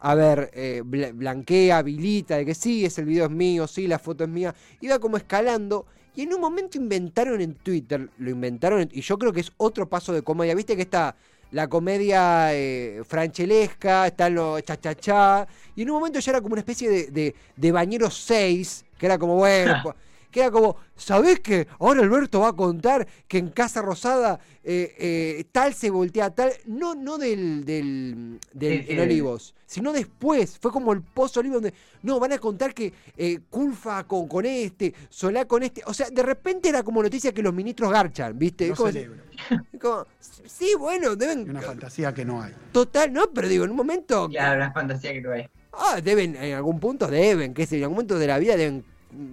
a 0.00 0.14
ver, 0.14 0.50
eh, 0.54 0.82
blanquea, 0.84 1.78
habilita, 1.78 2.36
de 2.36 2.46
que 2.46 2.54
sí, 2.54 2.84
es 2.84 2.98
el 2.98 3.04
video 3.04 3.26
es 3.26 3.30
mío, 3.30 3.66
sí, 3.66 3.86
la 3.86 3.98
foto 3.98 4.24
es 4.24 4.30
mía, 4.30 4.54
iba 4.80 4.98
como 4.98 5.18
escalando 5.18 5.86
y 6.16 6.22
en 6.22 6.34
un 6.34 6.40
momento 6.40 6.78
inventaron 6.78 7.40
en 7.40 7.54
Twitter, 7.54 8.08
lo 8.18 8.30
inventaron, 8.30 8.88
y 8.92 9.00
yo 9.00 9.18
creo 9.18 9.32
que 9.32 9.40
es 9.40 9.52
otro 9.56 9.88
paso 9.88 10.12
de 10.12 10.22
comedia. 10.22 10.54
Viste 10.54 10.76
que 10.76 10.82
está 10.82 11.16
la 11.50 11.68
comedia 11.68 12.54
eh, 12.54 13.02
franchelesca, 13.06 14.06
está 14.06 14.28
lo 14.28 14.60
cha-cha-cha, 14.60 15.46
y 15.74 15.82
en 15.82 15.90
un 15.90 15.96
momento 15.96 16.18
ya 16.18 16.32
era 16.32 16.40
como 16.40 16.52
una 16.54 16.60
especie 16.60 16.88
de, 16.88 17.10
de, 17.10 17.34
de 17.56 17.72
bañero 17.72 18.10
6, 18.10 18.84
que 18.98 19.06
era 19.06 19.18
como, 19.18 19.36
bueno, 19.36 19.74
queda 20.30 20.50
como, 20.50 20.76
¿sabés 20.96 21.40
qué? 21.40 21.66
Ahora 21.78 22.02
Alberto 22.02 22.40
va 22.40 22.48
a 22.48 22.52
contar 22.52 23.06
que 23.28 23.38
en 23.38 23.48
Casa 23.48 23.82
Rosada 23.82 24.40
eh, 24.62 24.94
eh, 24.98 25.44
tal 25.52 25.74
se 25.74 25.90
voltea 25.90 26.30
tal, 26.30 26.52
no, 26.66 26.94
no 26.94 27.18
del, 27.18 27.64
del, 27.64 28.38
del 28.52 29.00
Olivos, 29.00 29.54
sino 29.66 29.92
después, 29.92 30.58
fue 30.58 30.70
como 30.70 30.92
el 30.92 31.02
pozo 31.02 31.40
Olivos 31.40 31.62
donde, 31.62 31.74
no, 32.02 32.20
van 32.20 32.32
a 32.32 32.38
contar 32.38 32.74
que 32.74 32.92
eh, 33.16 33.40
Culfa 33.48 34.04
con, 34.04 34.28
con 34.28 34.46
este, 34.46 34.94
Solá 35.08 35.44
con 35.44 35.62
este, 35.62 35.82
o 35.86 35.94
sea, 35.94 36.10
de 36.10 36.22
repente 36.22 36.68
era 36.68 36.82
como 36.82 37.02
noticia 37.02 37.32
que 37.32 37.42
los 37.42 37.54
ministros 37.54 37.90
garchan, 37.90 38.38
¿viste? 38.38 38.68
No 38.68 38.76
como, 38.76 38.90
como, 39.80 40.06
sí, 40.20 40.72
bueno, 40.78 41.16
deben... 41.16 41.48
Una 41.50 41.62
fantasía 41.62 42.12
que 42.14 42.24
no 42.24 42.42
hay. 42.42 42.52
Total, 42.72 43.12
no, 43.12 43.30
pero 43.30 43.48
digo, 43.48 43.64
en 43.64 43.70
un 43.70 43.76
momento... 43.76 44.28
Claro, 44.28 44.56
una 44.56 44.72
fantasía 44.72 45.12
que 45.12 45.20
no 45.20 45.32
hay. 45.32 45.48
Ah, 45.72 46.00
deben, 46.02 46.36
en 46.36 46.54
algún 46.54 46.80
punto 46.80 47.06
deben, 47.06 47.54
qué 47.54 47.64
sé, 47.64 47.76
en 47.76 47.84
algún 47.84 47.96
momento 47.96 48.18
de 48.18 48.26
la 48.26 48.38
vida 48.38 48.56
deben 48.56 48.84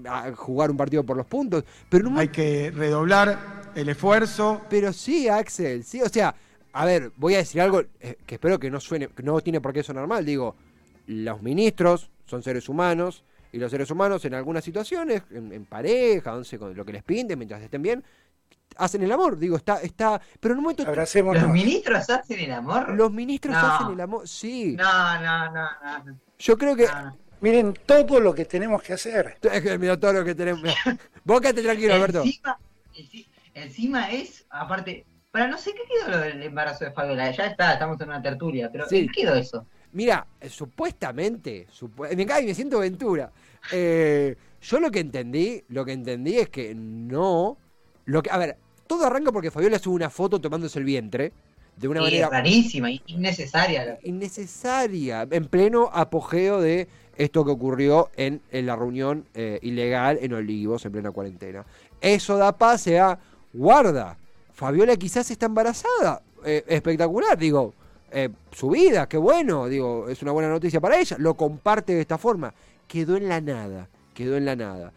a 0.07 0.31
jugar 0.33 0.71
un 0.71 0.77
partido 0.77 1.03
por 1.03 1.17
los 1.17 1.25
puntos. 1.25 1.63
Pero 1.89 2.09
Hay 2.17 2.29
que 2.29 2.71
redoblar 2.71 3.71
el 3.75 3.89
esfuerzo. 3.89 4.61
Pero 4.69 4.93
sí, 4.93 5.27
Axel, 5.27 5.83
sí, 5.83 6.01
o 6.01 6.09
sea, 6.09 6.35
a 6.73 6.85
ver, 6.85 7.11
voy 7.15 7.35
a 7.35 7.37
decir 7.37 7.61
algo 7.61 7.81
eh, 7.99 8.17
que 8.25 8.35
espero 8.35 8.59
que 8.59 8.69
no 8.69 8.79
suene, 8.79 9.07
que 9.07 9.23
no 9.23 9.39
tiene 9.41 9.61
por 9.61 9.73
qué 9.73 9.83
sonar 9.83 10.07
mal. 10.07 10.25
Digo, 10.25 10.55
los 11.07 11.41
ministros 11.41 12.09
son 12.25 12.43
seres 12.43 12.69
humanos 12.69 13.23
y 13.51 13.57
los 13.57 13.71
seres 13.71 13.89
humanos 13.89 14.23
en 14.25 14.33
algunas 14.33 14.63
situaciones, 14.63 15.23
en, 15.31 15.65
pareja, 15.65 16.35
once, 16.35 16.59
con 16.59 16.75
lo 16.75 16.85
que 16.85 16.93
les 16.93 17.03
pinte, 17.03 17.35
mientras 17.35 17.61
estén 17.61 17.81
bien, 17.81 18.03
hacen 18.77 19.01
el 19.01 19.11
amor. 19.11 19.37
Digo, 19.37 19.57
está, 19.57 19.81
está, 19.81 20.21
pero 20.39 20.53
en 20.53 20.59
un 20.59 20.63
momento. 20.63 20.83
¿Los 20.93 21.49
ministros 21.49 22.09
hacen 22.09 22.39
el 22.39 22.51
amor? 22.51 22.89
Los 22.93 23.11
ministros 23.11 23.55
hacen 23.55 23.93
el 23.93 24.01
amor, 24.01 24.27
sí. 24.27 24.75
No, 24.77 25.21
no, 25.21 25.51
no, 25.51 25.69
no. 26.05 26.19
Yo 26.37 26.57
creo 26.57 26.75
que. 26.75 26.87
Miren 27.41 27.73
todo 27.85 28.19
lo 28.19 28.33
que 28.33 28.45
tenemos 28.45 28.81
que 28.81 28.93
hacer. 28.93 29.37
Mira 29.79 29.99
todo 29.99 30.13
lo 30.13 30.25
que 30.25 30.35
tenemos. 30.35 30.73
Vos 31.23 31.41
quédate 31.41 31.61
tranquilo, 31.61 31.93
Alberto. 31.95 32.23
Encima, 33.53 34.11
es, 34.11 34.45
aparte, 34.49 35.05
para 35.31 35.47
no 35.47 35.57
sé 35.57 35.73
qué 35.73 35.81
quedó 35.87 36.11
lo 36.11 36.19
del 36.19 36.41
embarazo 36.43 36.85
de 36.85 36.91
Fabiola. 36.91 37.31
Ya 37.31 37.47
está, 37.47 37.73
estamos 37.73 37.99
en 38.01 38.09
una 38.09 38.21
tertulia, 38.21 38.69
pero 38.71 38.85
¿qué 38.87 39.07
quedó 39.07 39.35
eso? 39.35 39.65
Mira, 39.93 40.27
eh, 40.39 40.49
supuestamente, 40.49 41.67
me 42.15 42.25
cae 42.25 42.43
me 42.43 42.53
siento 42.53 42.77
aventura. 42.77 43.31
Eh, 43.71 44.35
yo 44.61 44.79
lo 44.79 44.91
que 44.91 44.99
entendí, 44.99 45.63
lo 45.69 45.85
que 45.85 45.93
entendí 45.93 46.37
es 46.37 46.49
que 46.49 46.75
no. 46.75 47.57
Lo 48.05 48.21
que, 48.21 48.29
a 48.29 48.37
ver, 48.37 48.57
todo 48.85 49.05
arranca 49.05 49.31
porque 49.31 49.51
Fabiola 49.51 49.79
sube 49.79 49.95
una 49.95 50.09
foto 50.09 50.39
tomándose 50.39 50.79
el 50.79 50.85
vientre. 50.85 51.31
De 51.75 51.87
una 51.87 52.01
manera. 52.01 52.27
rarísima, 52.29 52.89
innecesaria. 52.89 53.99
Innecesaria, 54.01 55.27
en 55.29 55.45
pleno 55.45 55.91
apogeo 55.93 56.59
de 56.59 56.87
esto 57.17 57.43
que 57.43 57.51
ocurrió 57.51 58.09
en, 58.15 58.41
la 58.51 58.75
reunión 58.75 59.25
eh, 59.33 59.59
ilegal 59.61 60.19
en 60.21 60.33
Olivos 60.33 60.85
en 60.85 60.91
plena 60.91 61.11
cuarentena. 61.11 61.65
Eso 61.99 62.37
da 62.37 62.51
pase 62.51 62.99
a, 62.99 63.19
guarda, 63.53 64.17
Fabiola 64.53 64.95
quizás 64.95 65.29
está 65.29 65.47
embarazada. 65.47 66.21
Eh, 66.45 66.63
espectacular, 66.67 67.37
digo, 67.37 67.73
eh, 68.11 68.29
su 68.51 68.69
vida, 68.69 69.07
qué 69.07 69.17
bueno, 69.17 69.67
digo, 69.67 70.07
es 70.07 70.21
una 70.21 70.31
buena 70.31 70.49
noticia 70.49 70.79
para 70.79 70.97
ella, 70.99 71.17
lo 71.19 71.35
comparte 71.35 71.93
de 71.93 72.01
esta 72.01 72.17
forma. 72.17 72.53
Quedó 72.87 73.17
en 73.17 73.27
la 73.27 73.41
nada, 73.41 73.89
quedó 74.13 74.37
en 74.37 74.45
la 74.45 74.55
nada. 74.55 74.93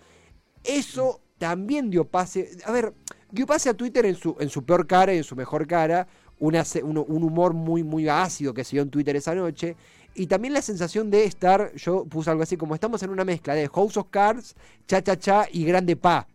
Eso 0.62 1.20
también 1.38 1.90
dio 1.90 2.04
pase, 2.04 2.50
a 2.64 2.72
ver, 2.72 2.92
dio 3.30 3.46
pase 3.46 3.68
a 3.68 3.74
Twitter 3.74 4.06
en 4.06 4.14
su, 4.14 4.36
en 4.38 4.48
su 4.48 4.64
peor 4.64 4.86
cara 4.86 5.12
y 5.12 5.18
en 5.18 5.24
su 5.24 5.34
mejor 5.34 5.66
cara, 5.66 6.06
una, 6.38 6.64
un, 6.82 6.98
un 6.98 7.22
humor 7.22 7.52
muy, 7.52 7.82
muy 7.82 8.08
ácido 8.08 8.54
que 8.54 8.64
se 8.64 8.76
dio 8.76 8.82
en 8.82 8.90
Twitter 8.90 9.16
esa 9.16 9.34
noche, 9.34 9.76
y 10.14 10.26
también 10.26 10.55
la 10.55 10.62
sensación 10.62 11.11
de 11.11 11.25
estar, 11.25 11.75
yo 11.75 12.05
puse 12.05 12.31
algo 12.31 12.43
así 12.43 12.57
como 12.57 12.75
estamos 12.75 13.02
en 13.02 13.11
una 13.11 13.25
mezcla 13.25 13.55
de 13.55 13.69
House 13.69 13.97
of 13.97 14.09
Cards, 14.11 14.55
Cha 14.87 15.02
Cha 15.02 15.17
Cha 15.17 15.47
y 15.50 15.64
Grande 15.64 15.97
Pa. 15.97 16.26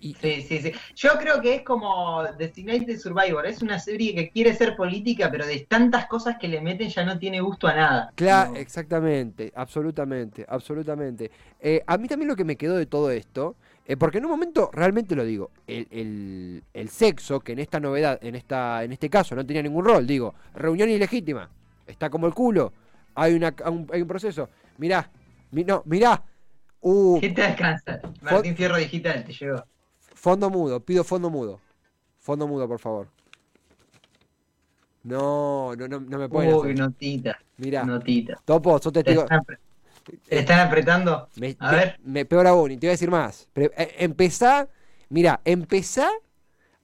Sí, 0.00 0.14
sí, 0.42 0.58
sí. 0.60 0.72
Yo 0.94 1.10
creo 1.18 1.40
que 1.40 1.56
es 1.56 1.62
como 1.62 2.22
Designated 2.38 2.98
Survivor. 2.98 3.44
Es 3.46 3.62
una 3.62 3.78
serie 3.78 4.14
que 4.14 4.30
quiere 4.30 4.54
ser 4.54 4.76
política, 4.76 5.28
pero 5.30 5.46
de 5.46 5.66
tantas 5.68 6.06
cosas 6.06 6.36
que 6.38 6.48
le 6.48 6.60
meten 6.60 6.88
ya 6.88 7.04
no 7.04 7.18
tiene 7.18 7.40
gusto 7.40 7.66
a 7.66 7.74
nada. 7.74 8.12
Claro, 8.14 8.54
exactamente, 8.56 9.52
absolutamente, 9.54 10.44
absolutamente. 10.48 11.30
Eh, 11.60 11.82
a 11.86 11.98
mí 11.98 12.06
también 12.06 12.28
lo 12.28 12.36
que 12.36 12.44
me 12.44 12.56
quedó 12.56 12.76
de 12.76 12.86
todo 12.86 13.10
esto, 13.10 13.56
eh, 13.86 13.96
porque 13.96 14.18
en 14.18 14.26
un 14.26 14.30
momento, 14.30 14.70
realmente 14.72 15.16
lo 15.16 15.24
digo, 15.24 15.50
el, 15.66 16.62
el, 16.72 16.88
sexo, 16.90 17.40
que 17.40 17.52
en 17.52 17.58
esta 17.58 17.80
novedad, 17.80 18.18
en, 18.22 18.34
esta, 18.34 18.84
en 18.84 18.92
este 18.92 19.10
caso 19.10 19.34
no 19.34 19.44
tenía 19.44 19.62
ningún 19.62 19.84
rol, 19.84 20.06
digo, 20.06 20.34
reunión 20.54 20.90
ilegítima, 20.90 21.50
está 21.88 22.10
como 22.10 22.26
el 22.26 22.34
culo, 22.34 22.72
hay, 23.14 23.34
una, 23.34 23.54
un, 23.66 23.88
hay 23.92 24.02
un 24.02 24.08
proceso. 24.08 24.48
Mirá, 24.76 25.10
no, 25.50 25.82
mirá. 25.86 26.22
Uh, 26.80 27.18
¿Qué 27.20 27.30
te 27.30 27.42
alcanza? 27.42 28.00
Martín 28.22 28.54
Fierro 28.54 28.76
Digital 28.76 29.24
te 29.24 29.32
llegó. 29.32 29.64
Fondo 30.14 30.50
mudo, 30.50 30.80
pido 30.80 31.02
fondo 31.02 31.30
mudo. 31.30 31.60
Fondo 32.20 32.46
mudo, 32.46 32.68
por 32.68 32.78
favor. 32.78 33.08
No, 35.02 35.74
no, 35.74 35.88
no, 35.88 36.00
no 36.00 36.18
me 36.18 36.28
pueden 36.28 36.54
Uy, 36.54 36.74
notita. 36.74 37.38
Mirá. 37.56 37.84
Notita. 37.84 38.40
Topo, 38.44 38.78
sos 38.78 38.92
testigo. 38.92 39.26
¿Te 40.28 40.38
están, 40.38 40.60
apretando? 40.60 41.28
Me, 41.36 41.56
a 41.58 41.72
ver. 41.72 42.00
Me, 42.02 42.24
peor 42.24 42.46
aún, 42.46 42.72
y 42.72 42.76
te 42.76 42.86
voy 42.86 42.90
a 42.90 42.92
decir 42.92 43.10
más. 43.10 43.48
Eh, 43.54 43.96
empezá, 43.98 44.68
mira, 45.08 45.40
empezá 45.44 46.08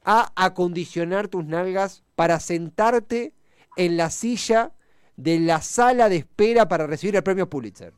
a 0.05 0.33
acondicionar 0.37 1.29
tus 1.29 1.45
nalgas 1.45 2.03
para 2.15 2.39
sentarte 2.41 3.33
en 3.77 3.97
la 3.97 4.11
silla 4.11 4.73
de 5.17 5.39
la 5.39 5.61
sala 5.61 6.09
de 6.09 6.17
espera 6.17 6.69
para 6.69 6.87
recibir 6.87 7.17
el 7.17 7.23
premio 7.23 7.49
Pulitzer. 7.49 7.93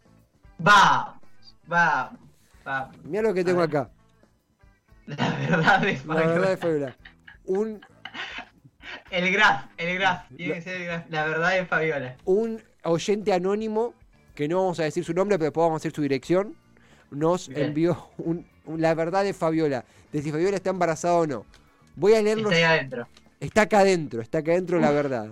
Va, 0.67 1.19
va, 1.71 2.13
va. 2.67 2.91
Mira 3.05 3.23
lo 3.23 3.35
que 3.35 3.45
tengo 3.45 3.63
acá. 3.63 3.91
La 5.07 5.17
verdad 5.37 5.81
Fabiola. 5.97 6.21
La 6.21 6.27
verdad 6.27 6.51
de 6.51 6.57
Fabiola. 6.57 6.97
Un. 7.45 7.81
El 9.11 9.33
graf, 9.33 9.67
el 9.79 9.99
graf. 9.99 10.29
Tiene 10.37 10.55
que 10.55 10.63
ser 10.63 10.81
el 10.81 10.87
graf. 10.87 11.05
La 11.11 11.27
verdad 11.27 11.51
de 11.51 11.67
Fabiola. 11.67 12.17
Un 12.25 12.63
oyente 12.85 13.33
anónimo, 13.33 13.95
que 14.35 14.47
no 14.49 14.59
vamos 14.59 14.79
a 14.81 14.85
decir 14.85 15.05
su 15.05 15.13
nombre, 15.13 15.37
pero 15.39 15.47
después 15.47 15.65
vamos 15.65 15.77
a 15.77 15.81
decir 15.81 15.93
su 15.95 16.03
dirección, 16.03 16.57
nos 17.11 17.49
envió 17.49 18.11
un, 18.19 18.47
la 18.67 18.95
verdad 18.95 19.25
de 19.25 19.33
Fabiola. 19.33 19.85
De 20.13 20.23
si 20.23 20.31
Fabiola 20.31 20.57
está 20.57 20.71
embarazada 20.71 21.15
o 21.15 21.27
no. 21.27 21.45
Voy 21.97 22.15
a 22.15 22.23
leerlo. 22.23 22.51
Está 22.51 22.57
ahí 22.57 22.79
adentro. 22.79 23.09
Está 23.41 23.63
acá 23.63 23.81
adentro, 23.81 24.23
está 24.23 24.39
acá 24.39 24.53
adentro 24.53 24.79
la 24.81 24.91
verdad. 24.93 25.31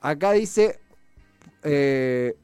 Acá 0.00 0.32
dice. 0.32 0.80
Eh, 1.62 2.34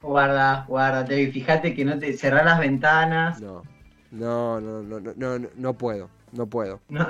guarda, 0.00 0.64
guárdate. 0.68 1.30
Fíjate 1.30 1.74
que 1.74 1.84
no 1.84 1.98
te 1.98 2.16
cerrar 2.16 2.44
las 2.44 2.60
ventanas. 2.60 3.40
No. 3.40 3.62
No, 4.10 4.60
no, 4.60 4.82
no, 4.82 5.00
no, 5.00 5.38
no, 5.38 5.48
no 5.56 5.74
puedo. 5.74 6.08
No 6.32 6.46
puedo. 6.46 6.80
No, 6.88 7.06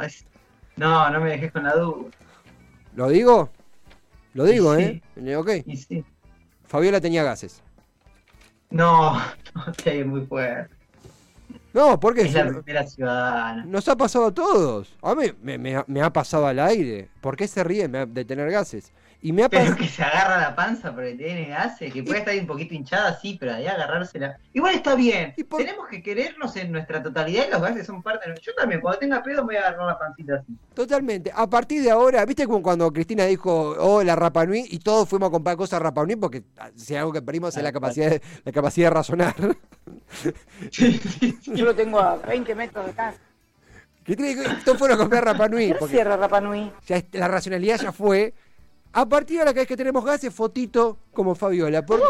no, 0.77 1.11
no 1.11 1.21
me 1.21 1.31
dejes 1.31 1.53
con 1.53 1.65
la 1.65 1.75
duda. 1.75 2.11
¿Lo 2.95 3.09
digo? 3.09 3.51
Lo 4.33 4.45
digo, 4.45 4.75
¿eh? 4.75 5.03
Ok. 5.37 5.51
Y 5.67 5.77
sí. 5.77 6.05
Fabiola 6.65 7.01
tenía 7.01 7.23
gases. 7.23 7.63
No, 8.71 9.15
no, 9.55 9.65
es 9.85 10.07
muy 10.07 10.27
fuerte. 10.27 10.75
No, 11.73 11.99
porque 11.99 12.23
es 12.23 12.35
la 12.35 12.49
primera 12.49 12.87
ciudadana. 12.87 13.65
Nos 13.65 13.89
ha 13.89 13.97
pasado 13.97 14.27
a 14.27 14.35
todos. 14.35 14.97
A 15.03 15.15
mí 15.15 15.27
me, 15.43 15.59
me, 15.59 15.85
me 15.87 16.03
ha 16.03 16.13
pasado 16.13 16.47
al 16.47 16.59
aire. 16.59 17.11
¿Por 17.21 17.37
qué 17.37 17.49
se 17.49 17.63
ríe 17.65 17.89
de 17.89 18.25
tener 18.25 18.51
gases? 18.51 18.93
Y 19.25 19.33
me 19.33 19.43
ha 19.43 19.49
pero 19.49 19.75
que 19.75 19.89
se 19.89 20.03
agarra 20.03 20.37
la 20.37 20.55
panza 20.55 20.95
porque 20.95 21.15
tiene 21.15 21.47
gases, 21.47 21.91
que 21.91 22.03
puede 22.03 22.19
estar 22.19 22.37
un 22.37 22.47
poquito 22.47 22.75
hinchada, 22.75 23.19
sí, 23.19 23.39
pero 23.41 23.55
ahí 23.55 23.67
agarrársela. 23.67 24.37
Igual 24.53 24.75
está 24.75 24.95
bien. 24.95 25.35
Tenemos 25.57 25.89
que 25.89 26.03
querernos 26.03 26.55
en 26.57 26.71
nuestra 26.71 27.03
totalidad 27.03 27.47
y 27.49 27.51
los 27.51 27.63
gases 27.63 27.87
son 27.87 28.03
parte 28.03 28.31
de 28.31 28.39
Yo 28.39 28.55
también, 28.55 28.83
cuando 28.83 28.99
tenga 28.99 29.23
pedo, 29.23 29.39
me 29.39 29.55
voy 29.55 29.57
a 29.57 29.61
agarrar 29.61 29.87
la 29.87 29.99
pancita 29.99 30.35
así. 30.35 30.55
Totalmente. 30.75 31.33
A 31.35 31.49
partir 31.49 31.83
de 31.83 31.91
ahora, 31.91 32.23
¿viste 32.27 32.45
como 32.45 32.61
cuando 32.61 32.93
Cristina 32.93 33.25
dijo, 33.25 33.75
oh, 33.79 34.03
la 34.03 34.15
Rapa 34.15 34.45
Nui? 34.45 34.67
Y 34.69 34.81
todos 34.81 35.09
fuimos 35.09 35.31
a 35.31 35.33
comprar 35.33 35.57
cosas 35.57 35.81
Rapa 35.81 36.05
Nui 36.05 36.17
porque 36.17 36.43
ah, 36.59 36.69
si 36.77 36.95
algo 36.95 37.11
que 37.11 37.23
perdimos 37.23 37.57
es 37.57 37.63
la 37.63 37.73
capacidad, 37.73 38.11
de, 38.11 38.21
la 38.45 38.53
capacidad 38.53 38.89
de 38.89 38.95
razonar. 38.95 39.35
Yo 40.71 41.65
lo 41.65 41.75
tengo 41.75 41.99
a 41.99 42.17
20 42.17 42.55
metros 42.55 42.85
de 42.85 42.93
casa. 42.93 43.19
Todos 44.67 44.79
fueron 44.79 44.99
a 44.99 45.01
comprar 45.01 45.25
Rapa 45.25 45.49
Nui. 45.49 45.73
Porque 45.79 45.95
cierra 45.95 46.19
Rapa 46.19 46.43
Nui? 46.43 46.71
Ya, 46.87 47.03
la 47.13 47.27
racionalidad 47.27 47.81
ya 47.81 47.91
fue 47.91 48.35
a 48.95 49.09
partir 49.09 49.41
de 49.41 49.45
la 49.45 49.53
vez 49.53 49.67
que 49.67 49.77
tenemos 49.77 50.05
gases, 50.05 50.33
fotito 50.33 50.99
como 51.13 51.35
Fabiola. 51.35 51.85
Porque... 51.85 52.05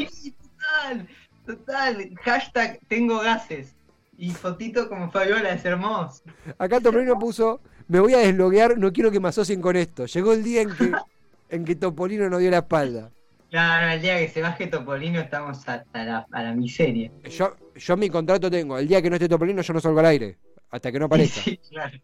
total, 0.00 1.08
total. 1.44 2.10
Hashtag 2.22 2.80
tengo 2.88 3.18
gases. 3.20 3.74
Y 4.16 4.30
fotito 4.30 4.88
como 4.88 5.10
Fabiola, 5.10 5.52
es 5.52 5.64
hermoso. 5.64 6.22
Acá 6.56 6.80
Topolino 6.80 7.18
puso, 7.18 7.60
me 7.86 8.00
voy 8.00 8.14
a 8.14 8.18
desloguear, 8.18 8.78
no 8.78 8.92
quiero 8.92 9.10
que 9.10 9.20
me 9.20 9.28
asocien 9.28 9.60
con 9.60 9.76
esto. 9.76 10.06
Llegó 10.06 10.32
el 10.32 10.42
día 10.42 10.62
en 10.62 10.70
que, 10.70 10.92
en 11.50 11.64
que 11.66 11.74
Topolino 11.74 12.30
nos 12.30 12.40
dio 12.40 12.50
la 12.50 12.58
espalda. 12.58 13.10
Claro, 13.50 13.92
el 13.92 14.00
día 14.00 14.16
que 14.16 14.28
se 14.28 14.40
baje 14.40 14.68
Topolino 14.68 15.20
estamos 15.20 15.58
hasta 15.68 16.04
la, 16.04 16.26
a 16.32 16.42
la 16.42 16.54
miseria. 16.54 17.10
Yo, 17.24 17.54
yo 17.76 17.96
mi 17.98 18.08
contrato 18.08 18.50
tengo, 18.50 18.78
el 18.78 18.88
día 18.88 19.02
que 19.02 19.10
no 19.10 19.16
esté 19.16 19.28
Topolino 19.28 19.60
yo 19.60 19.74
no 19.74 19.80
salgo 19.80 20.00
al 20.00 20.06
aire, 20.06 20.38
hasta 20.70 20.90
que 20.90 20.98
no 20.98 21.04
aparezca. 21.04 21.40
Sí, 21.44 21.60
claro. 21.68 21.98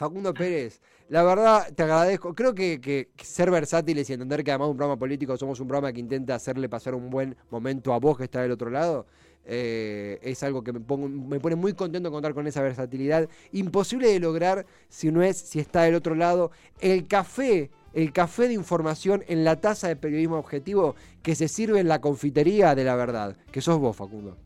Facundo 0.00 0.32
Pérez, 0.32 0.80
la 1.10 1.22
verdad 1.22 1.70
te 1.74 1.82
agradezco. 1.82 2.34
Creo 2.34 2.54
que, 2.54 3.10
ser 3.22 3.50
versátiles 3.50 4.08
y 4.08 4.14
entender 4.14 4.42
que 4.42 4.50
además 4.50 4.68
de 4.68 4.70
un 4.70 4.76
programa 4.78 4.98
político 4.98 5.36
somos 5.36 5.60
un 5.60 5.68
programa 5.68 5.92
que 5.92 6.00
intenta 6.00 6.34
hacerle 6.34 6.70
pasar 6.70 6.94
un 6.94 7.10
buen 7.10 7.36
momento 7.50 7.92
a 7.92 7.98
vos 7.98 8.16
que 8.16 8.24
está 8.24 8.40
del 8.40 8.52
otro 8.52 8.70
lado. 8.70 9.04
Eh, 9.44 10.18
es 10.22 10.42
algo 10.42 10.64
que 10.64 10.72
me, 10.72 10.80
me 10.80 11.38
pone 11.38 11.54
muy 11.54 11.74
contento 11.74 12.10
contar 12.10 12.32
con 12.32 12.46
esa 12.46 12.62
versatilidad. 12.62 13.28
Imposible 13.52 14.08
de 14.08 14.20
lograr 14.20 14.64
si 14.88 15.12
no 15.12 15.22
es, 15.22 15.36
si 15.36 15.60
está 15.60 15.82
del 15.82 15.96
otro 15.96 16.14
lado. 16.14 16.50
El 16.80 17.06
café, 17.06 17.70
el 17.92 18.10
café 18.14 18.48
de 18.48 18.54
información 18.54 19.22
en 19.28 19.44
la 19.44 19.60
taza 19.60 19.86
de 19.88 19.96
periodismo 19.96 20.38
objetivo 20.38 20.94
que 21.22 21.34
se 21.34 21.46
sirve 21.46 21.78
en 21.78 21.88
la 21.88 22.00
confitería 22.00 22.74
de 22.74 22.84
la 22.84 22.96
verdad, 22.96 23.36
que 23.52 23.60
sos 23.60 23.78
vos, 23.78 23.94
Facundo. 23.94 24.38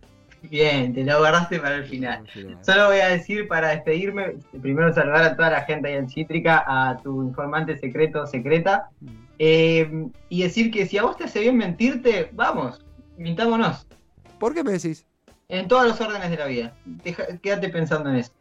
Bien, 0.50 0.92
te 0.92 1.04
lo 1.04 1.18
guardaste 1.18 1.58
para 1.58 1.76
el 1.76 1.84
final. 1.84 2.24
Solo 2.62 2.88
voy 2.88 2.98
a 2.98 3.08
decir 3.08 3.48
para 3.48 3.70
despedirme, 3.70 4.36
primero 4.60 4.92
saludar 4.92 5.24
a 5.24 5.36
toda 5.36 5.50
la 5.50 5.62
gente 5.62 5.88
ahí 5.88 5.94
en 5.94 6.08
Cítrica, 6.08 6.64
a 6.66 6.96
tu 6.98 7.22
informante 7.22 7.78
secreto 7.78 8.26
secreta, 8.26 8.90
mm. 9.00 9.08
eh, 9.38 10.08
y 10.28 10.42
decir 10.42 10.70
que 10.70 10.86
si 10.86 10.98
a 10.98 11.02
vos 11.02 11.16
te 11.16 11.24
hace 11.24 11.40
bien 11.40 11.56
mentirte, 11.56 12.30
vamos, 12.32 12.84
mintámonos. 13.16 13.86
¿Por 14.38 14.54
qué 14.54 14.62
me 14.62 14.72
decís? 14.72 15.06
En 15.48 15.68
todos 15.68 15.86
los 15.86 16.00
órdenes 16.00 16.30
de 16.30 16.36
la 16.36 16.46
vida. 16.46 16.74
quédate 17.42 17.68
pensando 17.68 18.10
en 18.10 18.16
eso. 18.16 18.32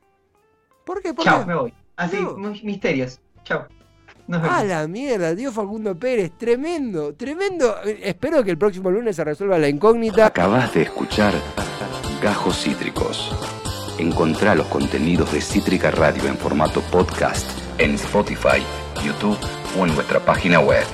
¿Por 0.85 1.01
qué? 1.01 1.13
Chao, 1.15 1.45
me 1.45 1.55
voy. 1.55 1.73
Así, 1.95 2.17
misterios. 2.63 3.19
Chao. 3.43 3.67
A 4.31 4.63
la 4.63 4.87
mierda, 4.87 5.35
tío 5.35 5.51
Facundo 5.51 5.97
Pérez, 5.97 6.31
tremendo, 6.37 7.13
tremendo. 7.13 7.75
Espero 7.83 8.43
que 8.43 8.51
el 8.51 8.57
próximo 8.57 8.89
lunes 8.89 9.15
se 9.15 9.23
resuelva 9.23 9.57
la 9.57 9.67
incógnita. 9.67 10.27
Acabas 10.27 10.73
de 10.73 10.83
escuchar 10.83 11.33
Gajos 12.21 12.63
Cítricos. 12.63 13.35
Encontrá 13.99 14.55
los 14.55 14.67
contenidos 14.67 15.33
de 15.33 15.41
Cítrica 15.41 15.91
Radio 15.91 16.27
en 16.27 16.37
formato 16.37 16.81
podcast 16.89 17.45
en 17.77 17.95
Spotify, 17.95 18.63
YouTube 19.03 19.37
o 19.77 19.85
en 19.85 19.93
nuestra 19.93 20.19
página 20.19 20.59
web. 20.59 20.85